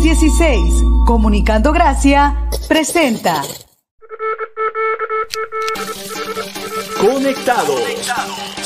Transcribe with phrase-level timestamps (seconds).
[0.00, 3.42] 316, Comunicando Gracia, presenta.
[6.98, 7.82] Conectados.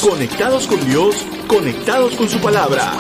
[0.01, 2.93] Conectados con Dios, conectados con su palabra.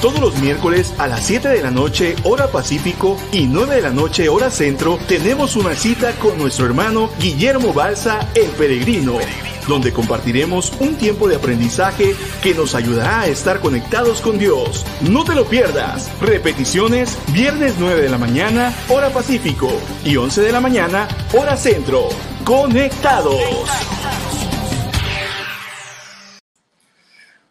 [0.00, 3.90] Todos los miércoles a las 7 de la noche, hora Pacífico, y 9 de la
[3.90, 9.18] noche, hora Centro, tenemos una cita con nuestro hermano Guillermo Balsa, el peregrino,
[9.66, 14.84] donde compartiremos un tiempo de aprendizaje que nos ayudará a estar conectados con Dios.
[15.02, 16.10] No te lo pierdas.
[16.20, 19.70] Repeticiones, viernes 9 de la mañana, hora Pacífico,
[20.04, 22.08] y 11 de la mañana, hora Centro.
[22.44, 23.36] Conectados.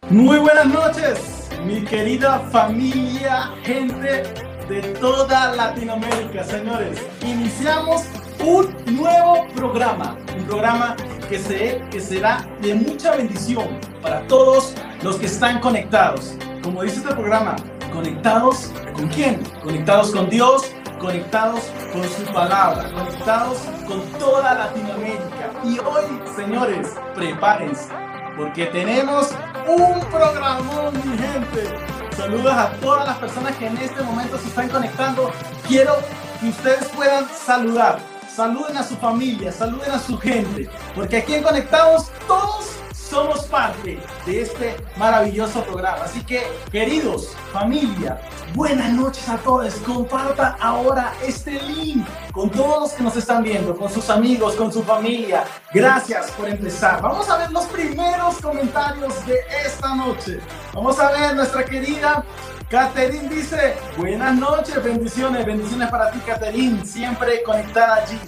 [0.10, 1.36] Muy buenas noches
[1.66, 4.24] mi querida familia, gente
[4.70, 7.00] de toda Latinoamérica, señores.
[7.26, 8.04] Iniciamos
[8.46, 10.96] un nuevo programa, un programa
[11.28, 13.66] que, se, que será de mucha bendición
[14.02, 16.36] para todos los que están conectados.
[16.62, 17.56] Como dice este programa,
[17.92, 19.42] conectados con quién?
[19.64, 25.52] Conectados con Dios, conectados con su palabra, conectados con toda Latinoamérica.
[25.64, 27.90] Y hoy, señores, prepárense,
[28.38, 29.32] porque tenemos
[29.68, 31.96] un programón, mi gente.
[32.16, 35.32] Saludos a todas las personas que en este momento se están conectando.
[35.68, 35.96] Quiero
[36.40, 38.15] que ustedes puedan saludar.
[38.36, 42.66] Saluden a su familia, saluden a su gente, porque aquí en Conectados todos
[43.10, 46.04] somos parte de este maravilloso programa.
[46.04, 48.20] Así que, queridos, familia,
[48.54, 49.74] buenas noches a todos.
[49.76, 54.72] Compartan ahora este link con todos los que nos están viendo, con sus amigos, con
[54.72, 55.44] su familia.
[55.74, 57.02] Gracias por empezar.
[57.02, 60.40] Vamos a ver los primeros comentarios de esta noche.
[60.74, 62.24] Vamos a ver nuestra querida
[62.70, 68.20] Catherine dice, buenas noches, bendiciones, bendiciones para ti, Catherine, siempre conectada allí.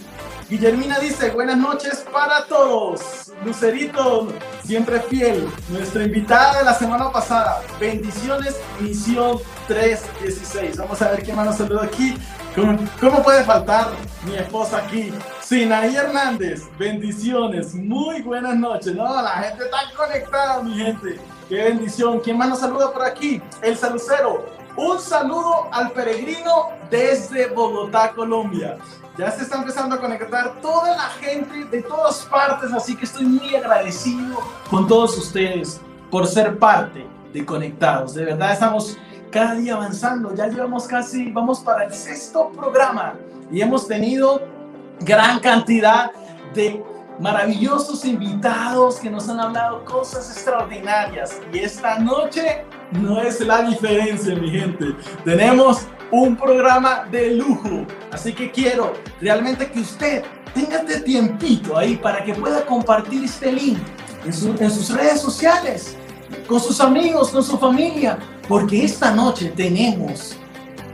[0.49, 3.33] Guillermina dice, buenas noches para todos.
[3.43, 4.29] Lucerito,
[4.63, 5.45] siempre fiel.
[5.67, 7.61] Nuestra invitada de la semana pasada.
[7.81, 10.77] Bendiciones, misión 316.
[10.77, 12.15] Vamos a ver qué más nos saluda aquí.
[12.55, 13.89] ¿Cómo, puede faltar
[14.25, 15.11] mi esposa aquí?
[15.41, 17.75] Sinaí Hernández, bendiciones.
[17.75, 18.95] Muy buenas noches.
[18.95, 21.19] No, la gente está conectada, mi gente.
[21.49, 22.21] Qué bendición.
[22.21, 23.41] ¿Quién más nos saluda por aquí?
[23.61, 24.45] El Salucero.
[24.77, 28.77] Un saludo al peregrino desde Bogotá, Colombia.
[29.17, 33.25] Ya se está empezando a conectar toda la gente de todas partes, así que estoy
[33.25, 34.37] muy agradecido
[34.69, 38.13] con todos ustedes por ser parte de Conectados.
[38.13, 38.95] De verdad estamos
[39.31, 43.15] cada día avanzando, ya llevamos casi, vamos para el sexto programa
[43.51, 44.39] y hemos tenido
[44.99, 46.11] gran cantidad
[46.53, 46.83] de
[47.19, 54.35] maravillosos invitados que nos han hablado cosas extraordinarias y esta noche no es la diferencia,
[54.35, 54.95] mi gente.
[55.23, 57.85] Tenemos un programa de lujo.
[58.11, 63.51] Así que quiero realmente que usted tenga este tiempito ahí para que pueda compartir este
[63.51, 63.77] link
[64.25, 65.95] en, sus redes sociales,
[66.47, 68.17] con sus amigos, con su familia,
[68.47, 70.35] porque esta noche tenemos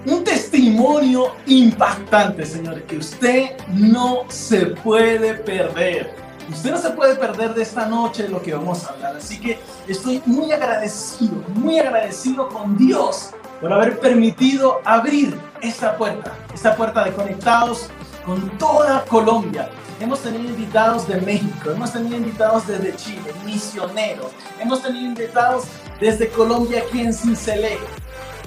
[0.06, 6.23] un testimonio impactante, señores, que usted no se puede perder.
[6.50, 9.16] Usted no se puede perder de esta noche lo que vamos a hablar.
[9.16, 13.31] Así que estoy muy agradecido, muy agradecido con Dios
[13.62, 17.90] por haber permitido abrir esta puerta, esta puerta de conectados
[18.26, 19.70] con toda Colombia.
[20.00, 25.66] Hemos tenido invitados de México, hemos tenido invitados desde Chile, misioneros, hemos tenido invitados
[26.00, 27.86] desde Colombia aquí en Cincelejo,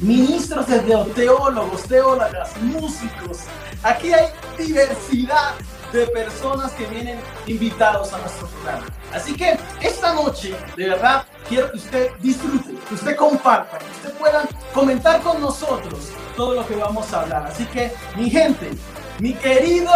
[0.00, 3.38] ministros desde teólogos, teólogas, músicos.
[3.82, 4.26] Aquí hay
[4.58, 5.54] diversidad
[5.96, 8.86] de personas que vienen invitados a nuestro programa.
[9.12, 14.12] Así que esta noche, de verdad, quiero que usted disfrute, que usted comparta, que usted
[14.18, 17.46] pueda comentar con nosotros todo lo que vamos a hablar.
[17.46, 18.70] Así que, mi gente,
[19.20, 19.90] mi querido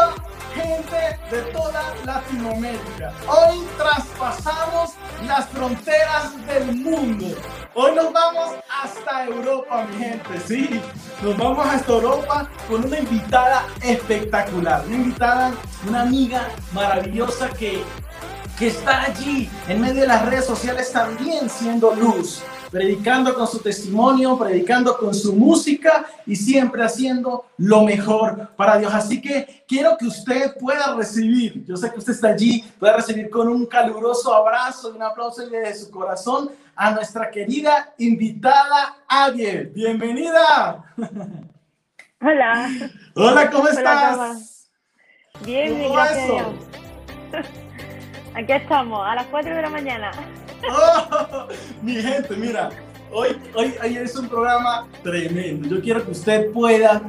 [0.55, 3.12] gente de toda Latinoamérica.
[3.28, 4.94] Hoy traspasamos
[5.27, 7.27] las fronteras del mundo.
[7.75, 10.81] Hoy nos vamos hasta Europa, mi gente, sí.
[11.22, 14.84] Nos vamos hasta Europa con una invitada espectacular.
[14.87, 15.53] Una invitada,
[15.88, 17.82] una amiga maravillosa que,
[18.58, 23.58] que está allí en medio de las redes sociales también siendo luz predicando con su
[23.58, 28.94] testimonio, predicando con su música y siempre haciendo lo mejor para Dios.
[28.94, 33.28] Así que quiero que usted pueda recibir, yo sé que usted está allí, pueda recibir
[33.28, 39.73] con un caluroso abrazo y un aplauso desde su corazón a nuestra querida invitada Ariel.
[39.75, 40.84] Bienvenida.
[42.23, 42.70] Hola.
[43.14, 44.70] Hola, ¿cómo estás?
[45.44, 46.46] Bien, bien, gracias.
[48.40, 50.10] Aquí estamos, a las 4 de la mañana.
[50.70, 51.46] Oh,
[51.82, 52.69] mi gente, mira,
[53.10, 55.69] hoy, hoy, hoy es un programa tremendo.
[55.69, 57.00] Yo quiero que usted pueda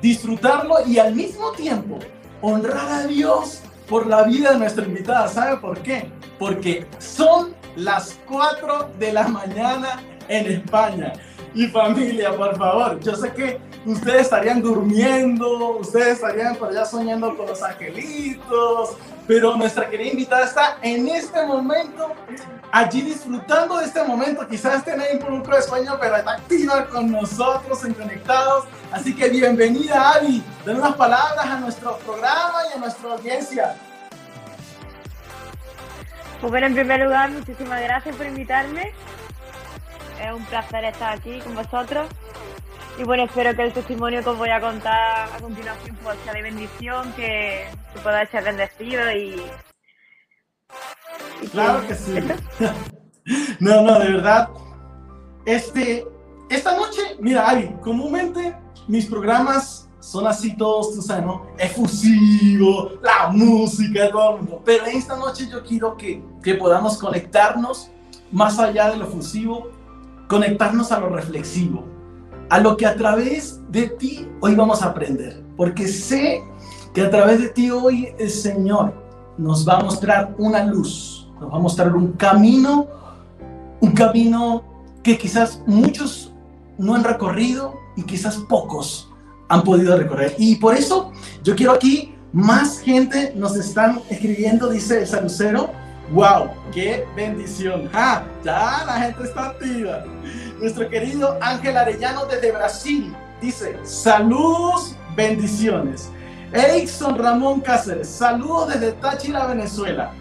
[0.00, 1.98] disfrutarlo y al mismo tiempo
[2.40, 5.26] honrar a Dios por la vida de nuestra invitada.
[5.26, 6.08] ¿Sabe por qué?
[6.38, 11.12] Porque son las 4 de la mañana en España.
[11.54, 13.00] y familia, por favor.
[13.00, 18.96] Yo sé que ustedes estarían durmiendo, ustedes estarían por allá soñando con los angelitos,
[19.30, 22.12] pero nuestra querida invitada está en este momento
[22.72, 24.44] allí disfrutando de este momento.
[24.48, 28.64] Quizás tenéis un poco de sueño, pero está activa con nosotros en Conectados.
[28.90, 30.42] Así que bienvenida, Avi.
[30.66, 33.76] Den unas palabras a nuestro programa y a nuestra audiencia.
[36.40, 38.92] Pues bueno, en primer lugar, muchísimas gracias por invitarme.
[40.20, 42.08] Es un placer estar aquí con vosotros.
[42.98, 46.32] Y bueno, espero que el testimonio que os voy a contar a continuación pues, sea
[46.32, 49.42] de bendición, que, que podáis ser bendecidos y,
[51.52, 52.14] Claro que sí.
[53.60, 54.48] No, no, de verdad.
[55.44, 56.06] Este,
[56.48, 58.56] esta noche, mira, Ari, comúnmente
[58.88, 61.46] mis programas son así todos, tú sabes, ¿no?
[61.58, 64.62] Efusivo, la música, todo el mundo.
[64.64, 67.90] Pero esta noche yo quiero que, que podamos conectarnos
[68.32, 69.70] más allá de lo efusivo,
[70.26, 71.84] conectarnos a lo reflexivo,
[72.50, 75.42] a lo que a través de ti hoy vamos a aprender.
[75.56, 76.42] Porque sé
[76.92, 78.92] que a través de ti hoy el Señor
[79.38, 82.86] nos va a mostrar una luz nos va a mostrar un camino,
[83.80, 84.62] un camino
[85.02, 86.32] que quizás muchos
[86.78, 89.10] no han recorrido y quizás pocos
[89.48, 90.34] han podido recorrer.
[90.38, 91.12] Y por eso
[91.42, 95.70] yo quiero aquí, más gente nos están escribiendo, dice el salucero,
[96.12, 97.88] wow, qué bendición.
[97.92, 100.04] Ah, ya la gente está activa.
[100.60, 106.10] Nuestro querido Ángel Arellano desde Brasil dice, saludos, bendiciones.
[106.52, 110.12] Erickson Ramón Cáceres, saludos desde Táchira, Venezuela.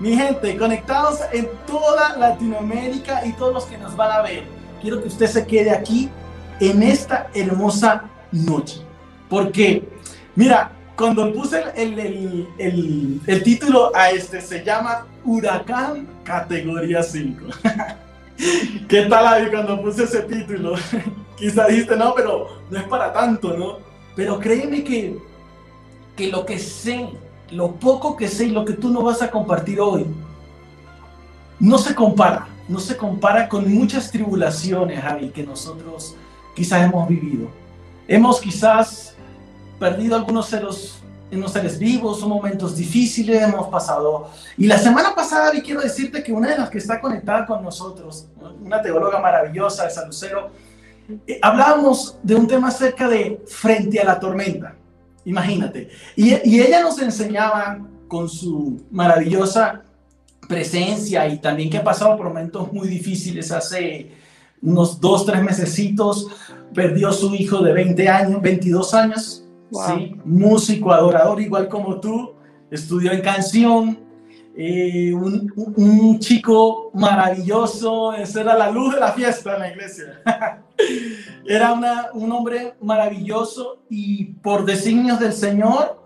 [0.00, 4.44] Mi gente, conectados en toda Latinoamérica y todos los que nos van a ver,
[4.80, 6.08] quiero que usted se quede aquí
[6.60, 8.80] en esta hermosa noche.
[9.28, 9.86] Porque,
[10.34, 17.44] mira, cuando puse el, el, el, título a este, se llama Huracán Categoría 5.
[18.88, 20.74] ¿Qué tal ahí cuando puse ese título?
[21.36, 23.78] Quizá dijiste, no, pero no es para tanto, ¿no?
[24.14, 25.18] Pero créeme que,
[26.16, 27.08] que lo que sé
[27.50, 30.06] lo poco que sé y lo que tú no vas a compartir hoy,
[31.60, 36.16] no se compara, no se compara con muchas tribulaciones, Javi, que nosotros
[36.54, 37.48] quizás hemos vivido.
[38.08, 39.14] Hemos quizás
[39.78, 40.98] perdido algunos seres,
[41.36, 44.30] unos seres vivos, son momentos difíciles, hemos pasado.
[44.56, 47.62] Y la semana pasada, Javi, quiero decirte que una de las que está conectada con
[47.62, 48.26] nosotros,
[48.62, 50.50] una teóloga maravillosa de San Lucero,
[51.26, 54.74] eh, hablábamos de un tema acerca de frente a la tormenta.
[55.24, 55.90] Imagínate.
[56.16, 57.78] Y, ella nos enseñaba
[58.08, 59.82] con su maravillosa
[60.48, 64.12] presencia y también que ha pasado por momentos muy difíciles hace
[64.60, 66.28] unos dos, tres mesecitos,
[66.74, 69.43] perdió su hijo de 20 años, 22 años,
[69.86, 70.16] ¿sí?
[70.24, 72.32] músico, adorador, igual como tú,
[72.70, 73.98] estudió en canción,
[74.56, 80.22] eh, un, un, chico maravilloso, esa era la luz de la fiesta en la iglesia.
[81.46, 85.98] era una, un hombre maravilloso y por designios del Señor,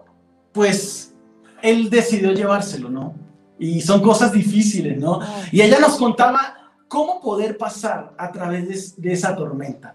[0.53, 1.15] pues
[1.62, 3.15] él decidió llevárselo, ¿no?
[3.59, 5.20] Y son cosas difíciles, ¿no?
[5.50, 9.94] Y ella nos contaba cómo poder pasar a través de, esa tormenta.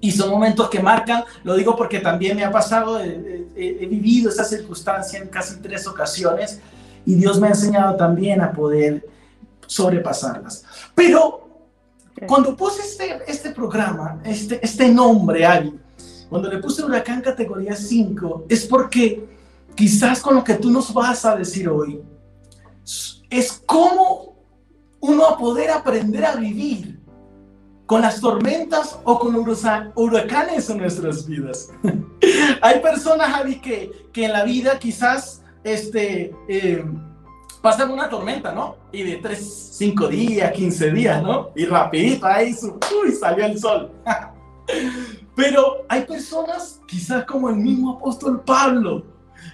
[0.00, 4.30] Y son momentos que marcan, lo digo porque también me ha pasado, he, he vivido
[4.30, 6.60] esa circunstancia en casi tres ocasiones
[7.04, 9.06] y Dios me ha enseñado también a poder
[9.66, 10.64] sobrepasarlas.
[10.94, 11.48] Pero
[12.26, 15.78] cuando puse este, este programa, este, este nombre, ahí,
[16.28, 19.28] cuando le puse Huracán categoría 5, es porque
[19.74, 22.02] quizás con lo que tú nos vas a decir hoy,
[23.30, 24.36] es cómo
[25.00, 26.99] uno a poder aprender a vivir
[27.90, 31.70] con las tormentas o con huracanes en nuestras vidas.
[32.62, 36.84] Hay personas, Javi, que, que en la vida quizás este, eh,
[37.60, 38.76] pasan una tormenta, ¿no?
[38.92, 41.50] Y de 3, 5 días, 15 días, ¿no?
[41.56, 43.90] Y rapidito ahí, uy, salió el sol.
[45.34, 49.02] Pero hay personas, quizás como el mismo apóstol Pablo,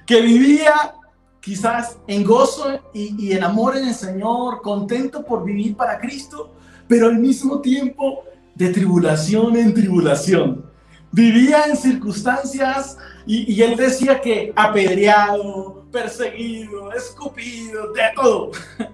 [0.04, 0.94] que vivía
[1.40, 6.52] quizás en gozo y, y en amor en el Señor, contento por vivir para Cristo,
[6.88, 8.24] pero al mismo tiempo
[8.54, 10.66] de tribulación en tribulación.
[11.12, 18.50] Vivía en circunstancias y, él decía que apedreado, perseguido, escupido, de todo.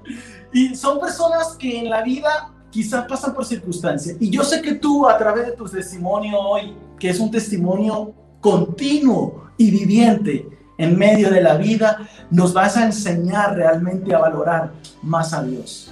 [0.54, 4.18] Y son personas que en la vida quizás pasan por circunstancias.
[4.20, 8.12] Y yo sé que tú a través de tu testimonio hoy, que es un testimonio
[8.38, 10.46] continuo y viviente
[10.76, 14.72] en medio de la vida, nos vas a enseñar realmente a valorar
[15.02, 15.90] más a Dios.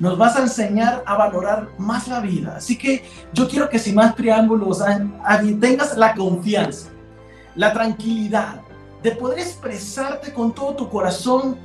[0.00, 2.54] Nos vas a enseñar a valorar más la vida.
[2.56, 4.82] Así que yo quiero que sin más preámbulos
[5.60, 6.88] tengas la confianza,
[7.54, 8.62] la tranquilidad,
[9.02, 11.56] de poder expresarte con todo tu corazón,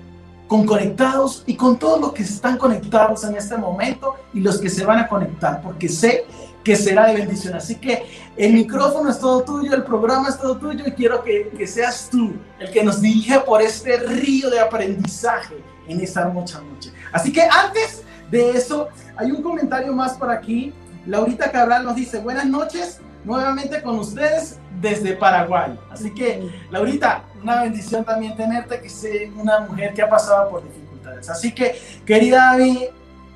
[0.47, 4.69] con conectados y con todos los que están conectados en este momento y los que
[4.69, 6.25] se van a conectar, porque sé
[6.63, 7.53] que será de bendición.
[7.53, 11.67] Así que el micrófono es todo tuyo, el programa es todo tuyo y quiero que,
[11.67, 15.55] seas tú el que nos dirige por este río de aprendizaje
[15.87, 16.91] en esta hermosa noche.
[17.11, 20.73] Así que antes de eso, hay un comentario más por aquí.
[21.05, 25.77] Laurita Cabral nos dice, buenas noches, nuevamente con ustedes desde Paraguay.
[25.91, 30.63] Así que, Laurita, una bendición también tenerte, que sea una mujer que ha pasado por
[30.63, 31.29] dificultades.
[31.29, 32.87] Así que, querida Abby,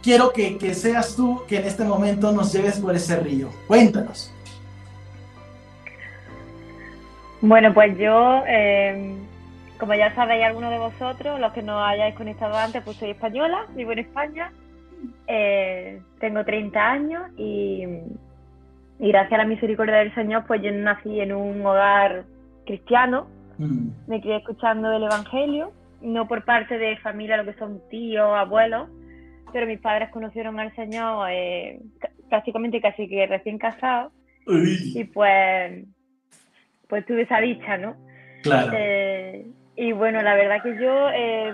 [0.01, 3.50] quiero que, que seas tú que en este momento nos lleves por ese río.
[3.67, 4.34] Cuéntanos.
[7.41, 9.15] Bueno, pues yo, eh,
[9.79, 13.65] como ya sabéis algunos de vosotros, los que no hayáis conectado antes, pues soy española,
[13.75, 14.51] vivo en España,
[15.27, 17.84] eh, tengo 30 años y,
[19.00, 22.25] y, gracias a la misericordia del Señor, pues yo nací en un hogar
[22.65, 23.27] cristiano,
[23.58, 23.88] mm.
[24.08, 28.89] me crié escuchando el Evangelio, no por parte de familia, lo que son tíos, abuelos,
[29.51, 31.79] pero mis padres conocieron al Señor eh,
[32.29, 34.13] prácticamente casi que recién casados
[34.48, 35.86] y pues
[36.88, 37.96] pues tuve esa dicha, ¿no?
[38.41, 38.72] Claro.
[38.74, 41.53] Eh, y bueno, la verdad que yo, eh,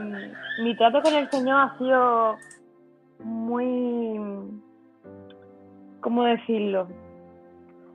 [0.63, 2.37] mi trato con el Señor ha sido
[3.19, 4.19] muy,
[6.01, 6.87] ¿cómo decirlo?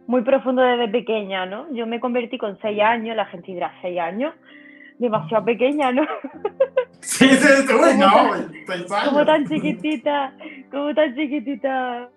[0.07, 1.73] Muy profundo desde pequeña, ¿no?
[1.73, 4.35] Yo me convertí con seis años, la gente dirá seis años,
[4.99, 6.03] demasiado pequeña, ¿no?
[7.03, 8.35] Sí, sí, sí, uy, no,
[8.67, 9.09] seis años.
[9.09, 10.35] Como tan chiquitita,
[10.71, 12.11] como tan chiquitita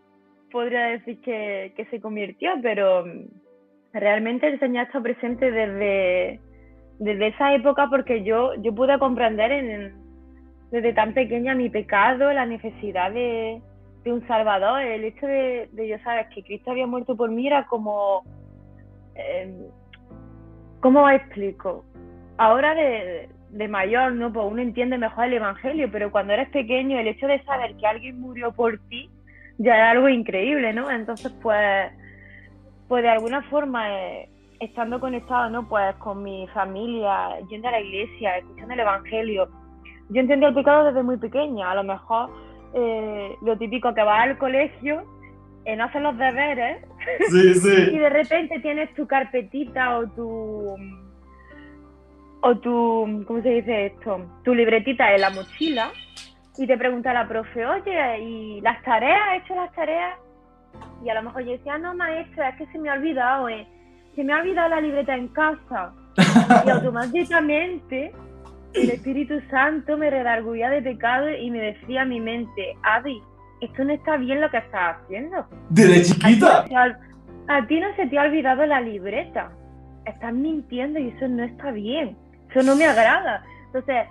[0.51, 3.05] podría decir que, que se convirtió, pero
[3.93, 6.41] realmente el Señor está presente desde,
[7.00, 10.02] desde esa época porque yo, yo pude comprender en,
[10.73, 13.61] desde tan pequeña mi pecado, la necesidad de,
[14.03, 17.45] de un Salvador, el hecho de, de, yo saber que Cristo había muerto por mí
[17.45, 18.23] era como,
[19.13, 19.55] eh,
[20.79, 21.85] ¿cómo explico?
[22.37, 24.33] Ahora de, de mayor, ¿no?
[24.33, 27.85] Pues uno entiende mejor el Evangelio, pero cuando eres pequeño el hecho de saber que
[27.85, 29.11] alguien murió por ti
[29.59, 30.89] ya es algo increíble, ¿no?
[30.89, 31.91] Entonces, pues
[32.87, 35.69] pues de alguna forma, eh, estando conectado, ¿no?
[35.69, 39.47] Pues con mi familia, yendo a la iglesia, escuchando el Evangelio,
[40.10, 41.72] yo entendí el pecado desde muy pequeña.
[41.72, 42.29] A lo mejor
[42.74, 45.03] eh, lo típico que vas al colegio,
[45.65, 46.86] eh, no haces los deberes,
[47.29, 47.89] sí, sí.
[47.93, 50.75] y de repente tienes tu carpetita o tu
[52.45, 54.19] o tu, ¿cómo se dice esto?
[54.43, 55.91] Tu libretita en la mochila
[56.57, 59.22] y te pregunta la profe, oye, ¿y las tareas?
[59.29, 60.19] ¿Has hecho las tareas?
[61.05, 63.65] Y a lo mejor yo decía, no, maestra, es que se me ha olvidado, eh.
[64.15, 65.93] se me ha olvidado la libreta en casa.
[66.65, 68.13] y automáticamente
[68.73, 73.21] el Espíritu Santo me redarguía de pecado y me decía a mi mente, Adi,
[73.61, 75.47] esto no está bien lo que estás haciendo.
[75.69, 76.59] ¿Desde chiquita?
[76.59, 76.81] A ti, no
[77.47, 79.51] a ti no se te ha olvidado la libreta.
[80.05, 82.17] Estás mintiendo y eso no está bien.
[82.49, 83.43] Eso no me agrada.
[83.67, 84.05] Entonces,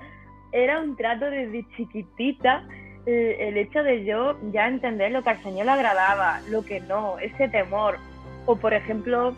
[0.52, 2.64] era un trato desde chiquitita
[3.06, 6.80] eh, el hecho de yo ya entender lo que al Señor le agradaba, lo que
[6.80, 7.98] no, ese temor.
[8.46, 9.34] O por ejemplo,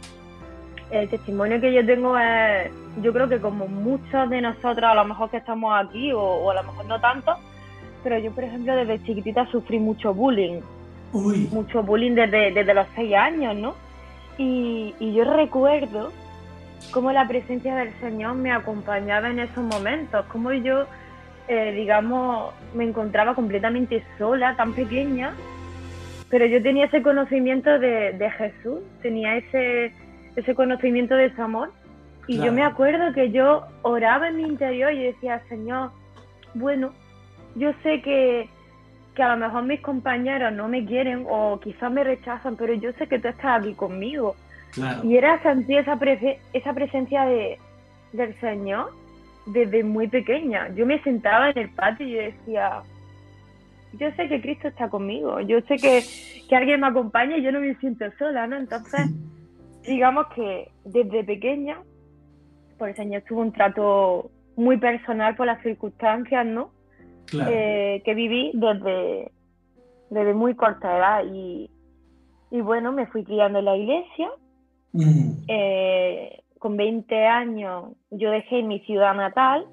[0.91, 2.71] el testimonio que yo tengo es,
[3.03, 6.55] yo creo que como muchos de nosotros, a lo mejor que estamos aquí, o, a
[6.55, 7.37] lo mejor no tanto,
[8.03, 10.61] pero yo por ejemplo desde chiquitita sufrí mucho bullying.
[11.13, 13.75] Mucho bullying desde, desde los seis años, ¿no?
[14.37, 16.11] Y, y yo recuerdo
[16.91, 20.87] cómo la presencia del Señor me acompañaba en esos momentos, cómo yo
[21.47, 25.35] eh, digamos, me encontraba completamente sola, tan pequeña,
[26.31, 29.93] pero yo tenía ese conocimiento de, de Jesús, tenía ese,
[30.37, 31.73] ese conocimiento de su amor.
[32.27, 35.91] Y yo me acuerdo que yo oraba en mi interior y decía, Señor,
[36.55, 36.93] bueno,
[37.55, 38.49] yo sé que,
[39.15, 42.93] que a lo mejor mis compañeros no me quieren o quizás me rechazan, pero yo
[42.95, 44.37] sé que tú estás aquí conmigo.
[45.05, 45.99] Y era sentir esa,
[46.53, 47.59] esa presencia de,
[48.13, 48.91] del Señor
[49.47, 50.69] desde muy pequeña.
[50.75, 52.83] Yo me sentaba en el patio y yo decía,
[53.93, 56.03] yo sé que Cristo está conmigo, yo sé que,
[56.49, 58.57] que alguien me acompaña y yo no me siento sola, ¿no?
[58.57, 59.11] Entonces,
[59.87, 61.83] digamos que desde pequeña,
[62.79, 66.71] por el Señor tuvo un trato muy personal por las circunstancias, ¿no?
[67.33, 69.33] Eh, que viví desde,
[70.11, 71.71] desde muy corta edad y,
[72.51, 74.31] y bueno, me fui criando en la iglesia.
[75.49, 79.67] Eh, con 20 años yo dejé mi ciudad natal,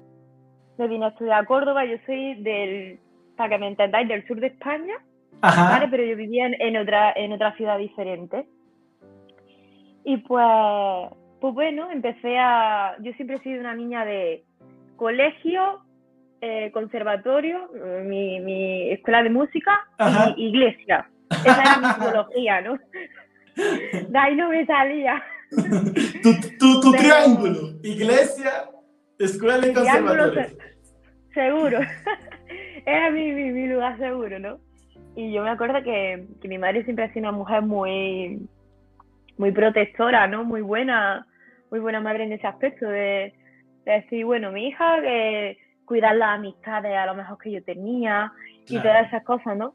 [0.78, 2.98] me vine a estudiar a Córdoba, yo soy del,
[3.36, 4.94] para que me entendáis, del sur de España,
[5.40, 5.86] ¿vale?
[5.88, 8.46] pero yo vivía en, otra, en otra ciudad diferente.
[10.04, 10.44] Y pues,
[11.40, 14.44] pues bueno, empecé a, yo siempre he sido una niña de
[14.96, 15.80] colegio,
[16.40, 17.70] eh, conservatorio,
[18.04, 19.86] mi, mi, escuela de música
[20.36, 21.08] y iglesia.
[21.30, 22.78] Esa era mi psicología, ¿no?
[24.08, 25.22] De ahí no me salía
[26.22, 28.70] tu, tu, triángulo, iglesia,
[29.18, 30.46] escuela y conservatorio.
[31.34, 31.80] seguro.
[32.86, 34.58] Era mi, mi, lugar seguro, ¿no?
[35.14, 38.40] Y yo me acuerdo que, que mi madre siempre ha sido una mujer muy,
[39.42, 40.44] muy protectora, ¿no?
[40.44, 41.26] Muy buena,
[41.68, 43.34] muy buena madre en ese aspecto de,
[43.84, 48.30] de decir, bueno, mi hija, que cuidar las amistades a lo mejor que yo tenía
[48.68, 49.74] y todas esas cosas, ¿no?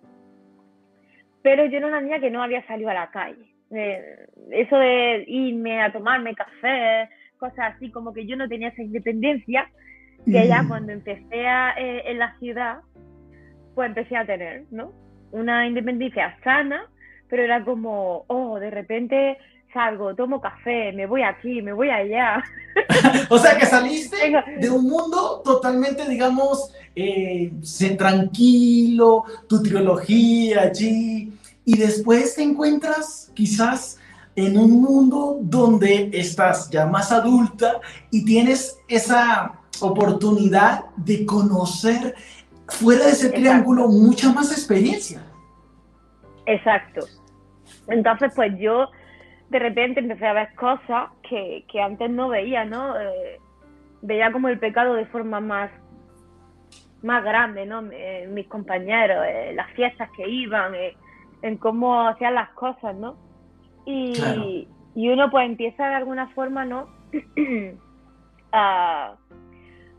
[1.42, 3.46] Pero yo era una niña que no había salido a la calle.
[3.72, 8.82] Eh, eso de irme a tomarme café, cosas así, como que yo no tenía esa
[8.82, 9.68] independencia
[10.24, 10.68] que ya Mm.
[10.70, 12.78] cuando empecé a, eh, en la ciudad,
[13.76, 14.94] pues empecé a tener, ¿no?
[15.34, 16.86] Una independencia sana,
[17.30, 19.38] pero era como, oh, de repente
[19.74, 22.44] salgo, tomo café, me voy aquí, me voy allá.
[23.30, 24.46] O sea que saliste Venga.
[24.60, 27.52] de un mundo totalmente, digamos, eh,
[27.98, 31.34] tranquilo, tu trilogía allí,
[31.66, 34.00] y después te encuentras quizás
[34.36, 37.82] en un mundo donde estás ya más adulta
[38.12, 42.16] y tienes esa oportunidad de conocer
[42.68, 43.40] fuera de ese Exacto.
[43.40, 45.24] triángulo mucha más experiencia.
[46.46, 47.08] Exacto.
[47.88, 48.88] Entonces, pues yo
[49.50, 53.00] de repente empecé a ver cosas que, que antes no veía, ¿no?
[53.00, 53.40] Eh,
[54.02, 55.72] veía como el pecado de forma más,
[57.02, 57.82] más grande, ¿no?
[57.92, 60.96] Eh, mis compañeros, eh, las fiestas que iban, eh,
[61.42, 63.16] en cómo hacían las cosas, ¿no?
[63.86, 64.44] Y, Claro.
[64.96, 66.88] y uno pues empieza de alguna forma, ¿no?
[68.52, 69.16] a,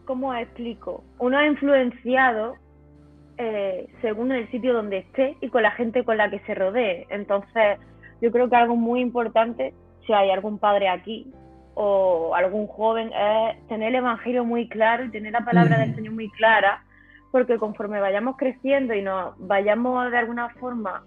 [0.08, 1.04] ¿Cómo explico?
[1.18, 2.54] Uno ha influenciado
[3.36, 7.06] eh, según el sitio donde esté y con la gente con la que se rodee.
[7.10, 7.78] Entonces,
[8.20, 9.74] yo creo que algo muy importante,
[10.06, 11.32] si hay algún padre aquí
[11.74, 15.86] o algún joven, es tener el Evangelio muy claro y tener la palabra Ujú.
[15.86, 16.82] del Señor muy clara,
[17.30, 21.04] porque conforme vayamos creciendo y nos vayamos de alguna forma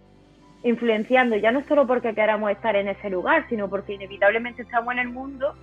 [0.63, 4.99] influenciando, ya no solo porque queramos estar en ese lugar, sino porque inevitablemente estamos en
[4.99, 5.55] el mundo,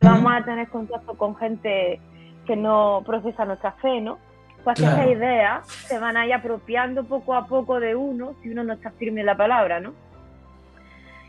[0.00, 2.00] vamos a tener contacto con gente
[2.46, 4.18] que no procesa nuestra fe, ¿no?
[4.64, 4.96] Pues Claro.
[4.96, 8.72] esas ideas se van a ir apropiando poco a poco de uno si uno no
[8.72, 9.92] está firme en la palabra, ¿no?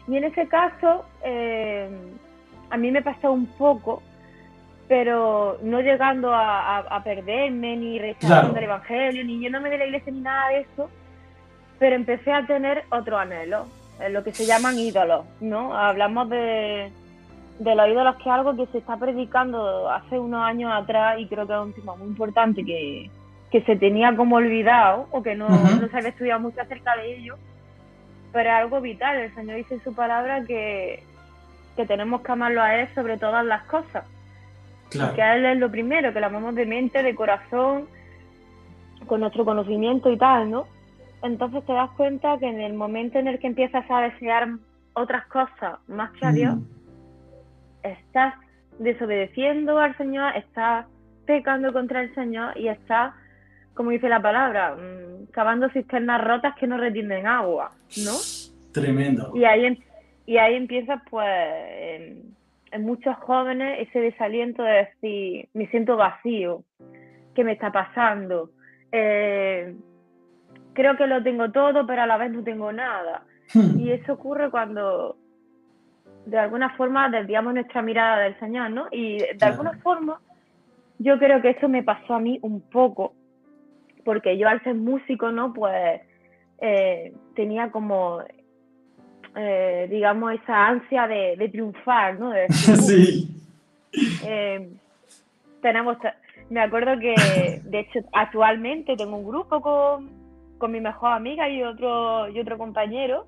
[0.08, 1.90] Y en ese caso, eh,
[2.70, 4.02] a mí me pasó un poco,
[4.88, 8.58] pero no llegando a, a- a perderme, ni rechazando Claro.
[8.58, 10.90] el Evangelio, ni yéndome de la iglesia, ni nada de eso,
[11.80, 13.68] pero empecé a tener otro anhelo,
[14.00, 15.76] eh, lo que se llaman ídolos, ¿no?
[15.78, 16.92] Hablamos de,
[17.60, 21.28] de los ídolos, que es algo que se está predicando hace unos años atrás y
[21.28, 23.10] creo que es un tema muy importante que,
[23.52, 27.18] que se tenía como olvidado o que no, no se había estudiado mucho acerca de
[27.18, 27.36] ello,
[28.38, 29.18] pero es algo vital.
[29.18, 31.02] El Señor dice en su palabra que,
[31.76, 34.06] que tenemos que amarlo a Él sobre todas las cosas.
[34.92, 35.16] Claro.
[35.16, 37.88] Que a Él es lo primero, que lo amamos de mente, de corazón,
[39.08, 40.68] con nuestro conocimiento y tal, ¿no?
[41.24, 44.50] Entonces te das cuenta que en el momento en el que empiezas a desear
[44.94, 47.88] otras cosas más que a Dios, Mm.
[47.88, 48.36] estás
[48.78, 50.86] desobedeciendo al Señor, estás
[51.26, 53.16] pecando contra el Señor y estás,
[53.78, 57.72] como dice la palabra, mm, cavando cisternas rotas que no retienen agua,
[58.04, 58.14] ¿no?
[58.74, 59.32] Tremendo.
[59.36, 59.78] Y ahí, em-
[60.26, 62.36] y ahí empieza, pues, en,
[62.72, 66.64] en muchos jóvenes ese desaliento de decir, me siento vacío,
[67.36, 68.50] ¿qué me está pasando?
[68.92, 69.76] Eh,
[70.74, 73.24] creo que lo tengo todo, pero a la vez no tengo nada.
[73.54, 73.80] Hmm.
[73.80, 75.16] Y eso ocurre cuando
[76.26, 78.88] de alguna forma desviamos nuestra mirada del Señor, ¿no?
[78.92, 79.54] Y de Claro.
[79.54, 80.20] alguna forma
[81.00, 83.14] yo creo que eso me pasó a mí un poco,
[84.08, 85.52] porque yo al ser músico, ¿no?
[85.52, 86.00] Pues
[86.62, 88.22] eh, tenía como,
[89.36, 92.30] eh, digamos, esa ansia de, de triunfar, ¿no?
[92.30, 92.76] De decir,
[93.92, 94.22] Sí.
[94.26, 94.70] eh,
[95.62, 95.98] tenemos,
[96.50, 100.10] me acuerdo que, de hecho, actualmente tengo un grupo con,
[100.58, 103.28] con mi mejor amiga y otro, y otro compañero,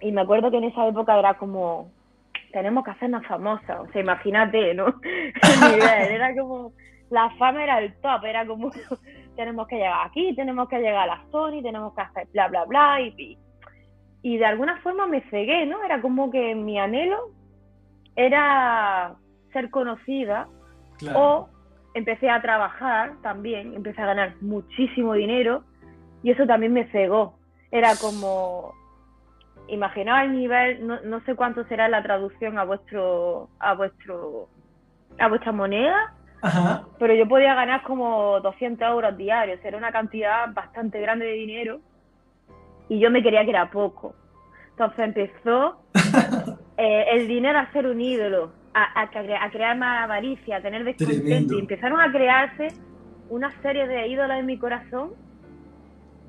[0.00, 1.90] y me acuerdo que en esa época era como,
[2.52, 4.94] tenemos que hacernos famosas, o sea, imagínate, ¿no?
[6.08, 6.70] Era como,
[7.10, 8.70] la fama era el top, era como,
[9.36, 12.64] tenemos que llegar aquí, tenemos que llegar a la Sony, tenemos que hacer bla, bla,
[12.64, 13.38] bla, y, y,
[14.22, 15.82] y de alguna forma me cegué, ¿no?
[15.84, 17.30] Era como que mi anhelo
[18.16, 19.14] era
[19.52, 20.48] ser conocida
[20.98, 21.20] Claro.
[21.20, 21.48] o
[21.94, 25.62] empecé a trabajar también, empecé a ganar muchísimo dinero
[26.22, 27.38] y eso también me cegó.
[27.70, 28.74] Era como,
[29.68, 34.48] imaginaos el nivel, no, no sé cuánto será la traducción a vuestro, a vuestro,
[35.18, 36.84] a vuestra moneda, Ajá.
[36.98, 41.80] pero yo podía ganar como 200 euros diarios, era una cantidad bastante grande de dinero
[42.88, 44.14] y yo me quería que era poco.
[44.70, 45.82] Entonces empezó
[46.76, 50.62] eh, el dinero a ser un ídolo, a, a cre- a crear más avaricia, a
[50.62, 51.54] tener descontento.
[51.54, 52.68] Y empezaron a crearse
[53.28, 55.10] una serie de ídolos en mi corazón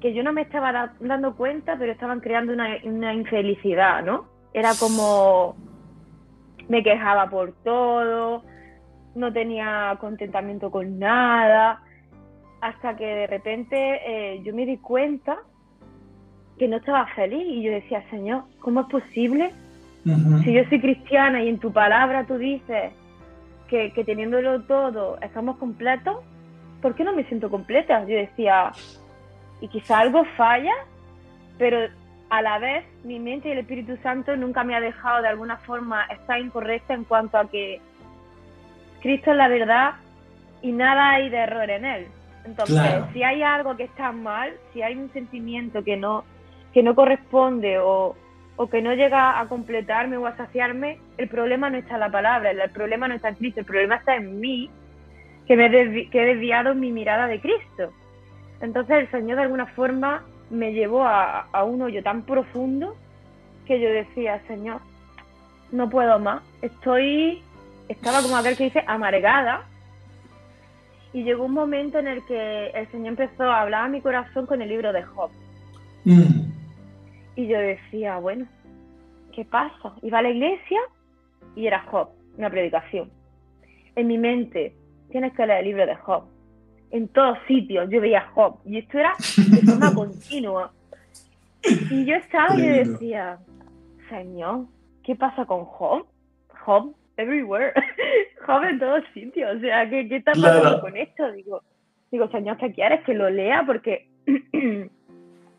[0.02, 4.26] que yo no me estaba da- dando cuenta, pero estaban creando una, una infelicidad, ¿no?
[4.54, 5.56] Era como
[6.68, 8.44] me quejaba por todo,
[9.16, 11.82] no tenía contentamiento con nada.
[12.62, 15.38] hasta que de repente eh, yo me di cuenta
[16.58, 19.52] que no estaba feliz y yo decía, Señor, ¿cómo es posible?
[20.44, 22.92] Si yo soy cristiana y en tu palabra tú dices
[23.70, 26.18] que, que teniéndolo todo estamos completos,
[26.82, 28.02] ¿por qué no me siento completa?
[28.02, 28.72] Yo decía,
[29.62, 30.74] y quizá algo falla,
[31.58, 31.90] pero
[32.30, 35.58] a la vez mi mente y el Espíritu Santo nunca me ha dejado de alguna
[35.58, 37.82] forma estar incorrecta en cuanto a que
[39.02, 39.94] Cristo es la verdad
[40.62, 42.08] y nada hay de error en él.
[42.46, 42.82] Entonces,
[43.14, 46.24] si hay algo que está mal, si hay un sentimiento que no,
[46.74, 48.16] que no corresponde o,
[48.56, 52.12] o que no llega a completarme o a saciarme, el problema no está en la
[52.12, 54.70] palabra, el problema no está en Cristo, el problema está en mí,
[55.48, 55.70] que, me
[56.10, 57.92] que he desviado mi mirada de Cristo.
[58.62, 62.96] Entonces el Señor de alguna forma me llevó a, a un hoyo tan profundo
[63.66, 64.82] que yo decía, Señor,
[65.72, 67.42] no puedo más, estoy,
[67.90, 69.66] estaba como aquel que dice, amargada,
[71.12, 74.46] y llegó un momento en el que el Señor empezó a hablar a mi corazón
[74.46, 75.32] con el libro de Job.
[76.06, 76.52] Mm.
[77.36, 78.46] Y yo decía, bueno,
[79.34, 79.96] ¿qué pasa?
[80.04, 80.80] Iba a la iglesia
[81.56, 83.10] y era Job, una predicación.
[83.96, 84.76] En mi mente,
[85.12, 86.26] tienes que leer el libro de Job.
[86.92, 88.60] En todos sitios yo veía Job.
[88.66, 90.72] Y esto era de forma continua.
[91.64, 93.40] Y yo estaba y decía,
[94.10, 94.66] Señor,
[95.04, 96.06] ¿qué pasa con Job?
[96.66, 97.74] Job everywhere.
[98.46, 99.58] Job en todos sitios.
[99.58, 101.32] O sea, ¿qué, qué está pasando con esto?
[101.32, 101.62] Digo,
[102.12, 103.04] digo, Señor, ¿qué quieres?
[103.04, 104.08] Que lo lea porque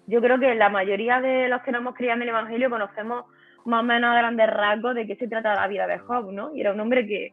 [0.07, 3.27] yo creo que la mayoría de los que nos hemos criado en el Evangelio conocemos
[3.65, 6.55] más o menos a grandes rasgos de qué se trata la vida de Job, ¿no?
[6.55, 7.33] Y era un hombre que,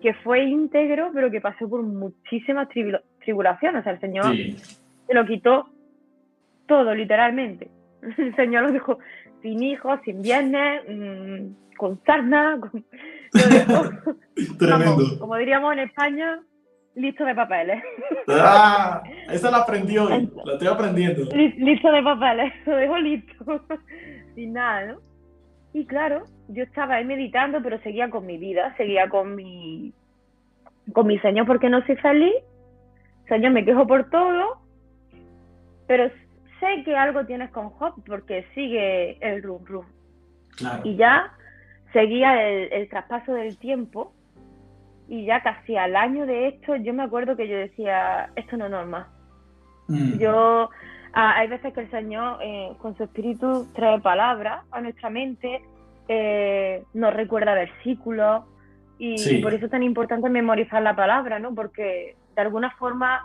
[0.00, 3.80] que fue íntegro, pero que pasó por muchísimas tribulaciones.
[3.80, 4.36] O sea, el Señor
[5.06, 5.70] se lo quitó
[6.66, 7.70] todo, literalmente.
[8.16, 8.98] El Señor lo dejó
[9.42, 12.84] sin hijos, sin bienes, mm, con sarna, con...
[14.58, 15.18] Tremendo.
[15.18, 16.40] como diríamos en España,
[16.94, 17.82] listo de papeles.
[18.28, 21.24] Ah, esa la aprendió hoy, la estoy aprendiendo.
[21.32, 23.64] Listo de papeles, lo dejo listo,
[24.34, 25.00] sin nada, ¿no?
[25.72, 29.92] Y claro, yo estaba ahí meditando, pero seguía con mi vida, seguía con mi,
[30.92, 32.34] con mi Señor porque no soy feliz.
[33.28, 34.62] Señor, me quejo por todo,
[35.86, 36.08] pero
[36.60, 39.86] sé que algo tienes con Job porque sigue el rum rum.
[40.84, 41.32] Y ya
[41.92, 44.12] seguía el, traspaso del tiempo
[45.08, 48.66] y ya casi al año de esto yo me acuerdo que yo decía, esto no
[48.66, 49.06] es normal.
[49.88, 50.18] Mm.
[50.18, 50.70] Yo,
[51.14, 55.62] ah, hay veces que el Señor eh, con su espíritu trae palabras a nuestra mente,
[56.08, 58.44] eh, nos recuerda versículos
[58.98, 61.54] y, por eso es tan importante memorizar la palabra, ¿no?
[61.54, 63.22] Porque de alguna forma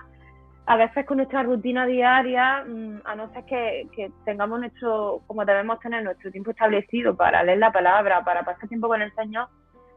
[0.65, 5.43] a veces con nuestra rutina diaria, mm, a no ser que, que, tengamos nuestro, como
[5.43, 9.47] debemos tener nuestro tiempo establecido para leer la palabra, para pasar tiempo con el Señor,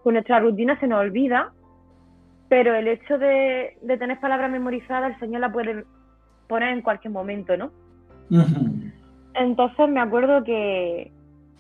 [0.02, 1.52] con nuestra rutina se nos olvida,
[2.48, 5.85] pero el hecho de, de tener palabras memorizadas, el Señor la puede
[6.48, 7.70] poner en cualquier momento, ¿no?
[9.35, 11.12] Entonces me acuerdo que,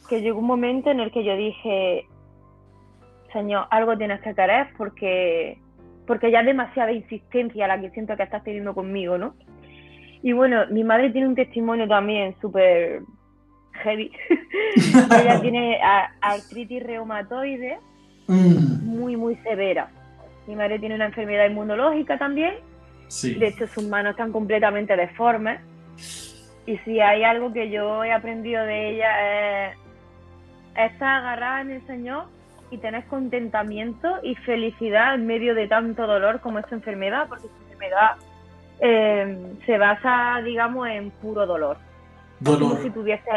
[0.08, 2.06] que llegó un momento en el que yo dije,
[3.32, 5.58] Señor, algo tienes que querer porque
[6.06, 9.34] porque ya es demasiada insistencia la que siento que estás teniendo conmigo, ¿no?
[10.22, 13.02] Y bueno, mi madre tiene un testimonio también súper
[13.72, 14.10] heavy.
[15.20, 15.78] Ella tiene
[16.20, 17.78] artritis reumatoide
[18.26, 18.84] mm.
[18.84, 19.90] muy, muy severa.
[20.46, 22.54] Mi madre tiene una enfermedad inmunológica también.
[23.08, 23.34] Sí.
[23.34, 25.60] De hecho, sus manos están completamente deformes.
[26.66, 29.78] Y si hay algo que yo he aprendido de ella es
[30.76, 32.35] estar agarrada en el Señor
[32.70, 37.62] y tener contentamiento y felicidad en medio de tanto dolor como esta enfermedad, porque esta
[37.62, 38.10] enfermedad
[38.80, 41.78] eh, se basa, digamos, en puro dolor.
[42.40, 42.70] Dolor.
[42.70, 43.30] Como si tuviese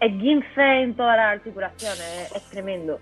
[0.00, 2.98] esguince en todas las articulaciones, es, tremendo.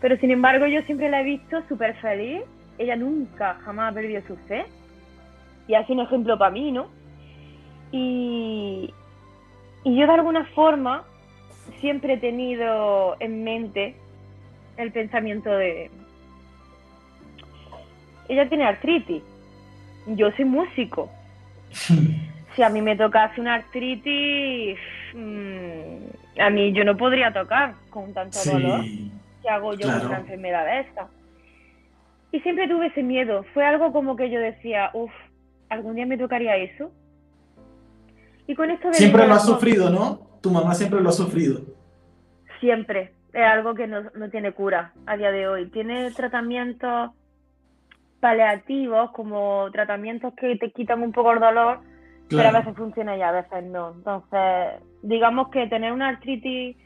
[0.00, 2.42] Pero sin embargo, yo siempre la he visto súper feliz.
[2.78, 4.66] Ella nunca, jamás ha perdido su fe.
[5.68, 6.88] Y hace un ejemplo para mí, ¿no?
[7.92, 8.92] Y,
[9.84, 11.04] y yo de alguna forma
[11.80, 13.96] siempre he tenido en mente
[14.82, 15.90] el pensamiento de...
[18.28, 19.22] Ella tiene artritis,
[20.06, 21.10] yo soy músico.
[22.56, 24.78] si a mí me tocase una artritis,
[25.14, 28.84] mm, a mí yo no podría tocar con tanto dolor
[29.42, 31.08] que hago yo con una enfermedad de esta.
[32.32, 33.44] Y siempre tuve ese miedo.
[33.52, 35.12] Fue algo como que yo decía, uff,
[35.68, 36.92] algún día me tocaría eso.
[38.46, 40.20] Y con esto de Siempre lo ha sufrido, ¿no?
[40.40, 41.62] Tu mamá siempre lo ha sufrido.
[42.60, 45.70] Siempre es algo que no, no tiene cura a día de hoy.
[45.70, 47.10] Tiene tratamientos
[48.20, 51.80] paliativos, como tratamientos que te quitan un poco el dolor,
[52.28, 53.92] pero a veces funciona y a veces no.
[53.92, 56.76] Entonces, digamos que tener una artritis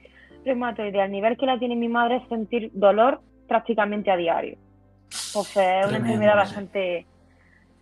[0.44, 4.57] reumatoide al nivel que la tiene mi madre es sentir dolor prácticamente a diario.
[5.35, 7.07] O sea, es una enfermedad bastante,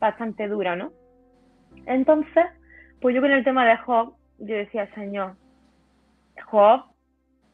[0.01, 0.93] bastante dura, ¿no?
[1.87, 2.45] Entonces,
[3.01, 5.35] pues yo con el tema de Job, yo decía, Señor,
[6.45, 6.85] Job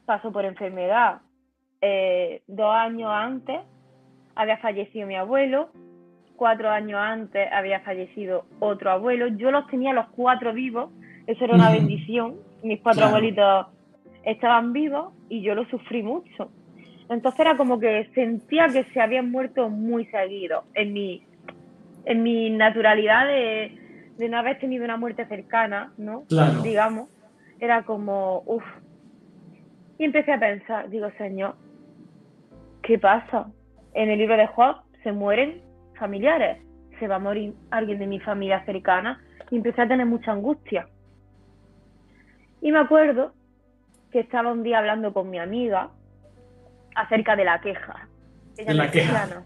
[0.09, 1.21] pasó por enfermedad.
[1.81, 3.59] Eh, dos años antes
[4.33, 5.69] había fallecido mi abuelo,
[6.35, 9.27] cuatro años antes había fallecido otro abuelo.
[9.27, 10.89] Yo los tenía los cuatro vivos,
[11.27, 12.37] eso era una bendición.
[12.63, 13.67] Mis cuatro abuelitos
[14.23, 16.49] estaban vivos y yo lo sufrí mucho.
[17.07, 21.23] Entonces era como que sentía que se habían muerto muy seguido en mi,
[22.05, 23.77] en mi naturalidad de,
[24.17, 26.23] de no haber tenido una muerte cercana, ¿no?
[26.63, 27.09] Digamos.
[27.59, 28.63] Era como, uff.
[29.99, 31.55] Y empecé a pensar, digo, Señor,
[32.81, 33.51] ¿qué pasa?
[33.93, 35.61] En el libro de Job se mueren
[35.99, 36.57] familiares,
[36.99, 40.87] se va a morir alguien de mi familia cercana y empecé a tener mucha angustia.
[42.61, 43.33] Y me acuerdo
[44.09, 45.89] que estaba un día hablando con mi amiga
[46.95, 48.07] acerca de la queja.
[48.57, 49.43] Ella no es cristiana.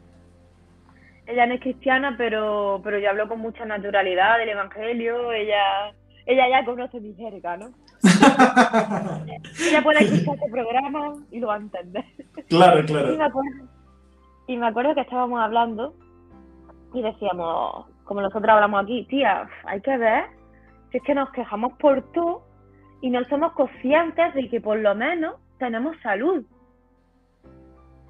[1.26, 5.32] Ella no es cristiana, pero, pero yo hablo con mucha naturalidad del Evangelio.
[5.32, 5.94] Ella,
[6.26, 7.72] ella ya conoce mi jerga, ¿no?
[9.68, 12.06] ella puede escuchar este programa y lo va a entender.
[12.48, 13.14] Claro, claro.
[14.48, 15.94] Y me acuerdo, que estábamos hablando
[16.94, 20.26] y decíamos, como nosotros hablamos aquí, tía, hay que ver
[20.92, 22.44] si es que nos quejamos por todo
[23.02, 26.46] y no somos conscientes de que por lo menos tenemos salud.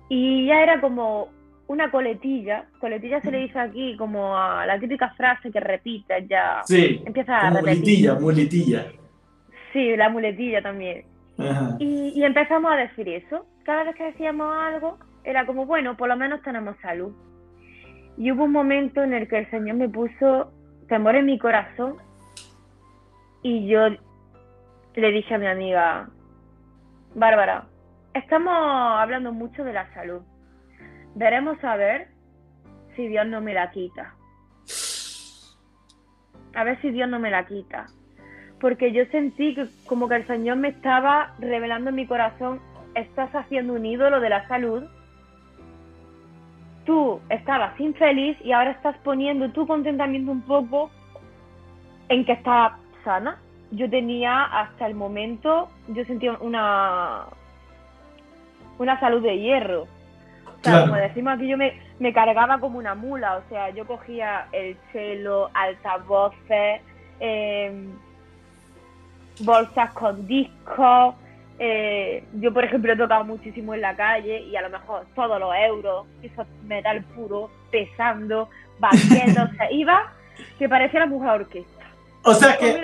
[0.09, 1.29] Y ya era como
[1.67, 6.61] una coletilla, coletilla se le dice aquí como a la típica frase que repite ya.
[6.65, 7.63] Sí, empieza a repetir.
[7.63, 8.85] Muletilla, muletilla.
[9.71, 11.05] Sí, la muletilla también.
[11.79, 13.45] Y, y empezamos a decir eso.
[13.63, 17.13] Cada vez que decíamos algo, era como, bueno, por lo menos tenemos salud.
[18.17, 20.51] Y hubo un momento en el que el Señor me puso
[20.87, 21.95] temor en mi corazón
[23.41, 23.89] y yo
[24.95, 26.09] le dije a mi amiga,
[27.15, 27.65] Bárbara,
[28.13, 30.21] estamos hablando mucho de la salud.
[31.15, 32.07] Veremos a ver
[32.95, 34.15] si Dios no me la quita.
[36.55, 37.87] A ver si Dios no me la quita.
[38.59, 42.61] Porque yo sentí que como que el Señor me estaba revelando en mi corazón,
[42.95, 44.83] estás haciendo un ídolo de la salud.
[46.85, 50.91] Tú estabas infeliz y ahora estás poniendo tu contentamiento un poco
[52.09, 53.39] en que está sana.
[53.71, 57.25] Yo tenía hasta el momento, yo sentía una,
[58.77, 59.87] una salud de hierro.
[60.63, 63.35] O sea, como decimos aquí, yo me, me, cargaba como una mula.
[63.37, 66.81] O sea, yo cogía el cello, altavoces,
[67.19, 67.89] eh,
[69.41, 71.15] bolsas con discos.
[71.59, 75.39] Eh, yo, por ejemplo, he tocado muchísimo en la calle y a lo mejor todos
[75.39, 78.49] los euros, eso metal puro, pesando,
[78.79, 80.11] batiendo, o sea, iba
[80.57, 81.83] que parecía la mujer orquesta.
[82.25, 82.81] O sea que,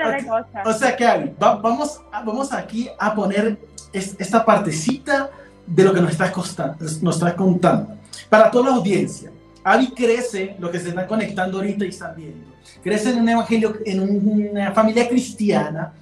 [0.65, 3.57] o sea que, vamos, vamos aquí a poner
[3.93, 5.29] esta partecita
[5.69, 7.95] de lo que nos estás, nos estás contando.
[8.29, 9.31] Para toda la audiencia,
[9.63, 12.47] Avi crece, lo que se están conectando ahorita y están viendo,
[12.83, 15.93] crece en un evangelio, en una familia cristiana,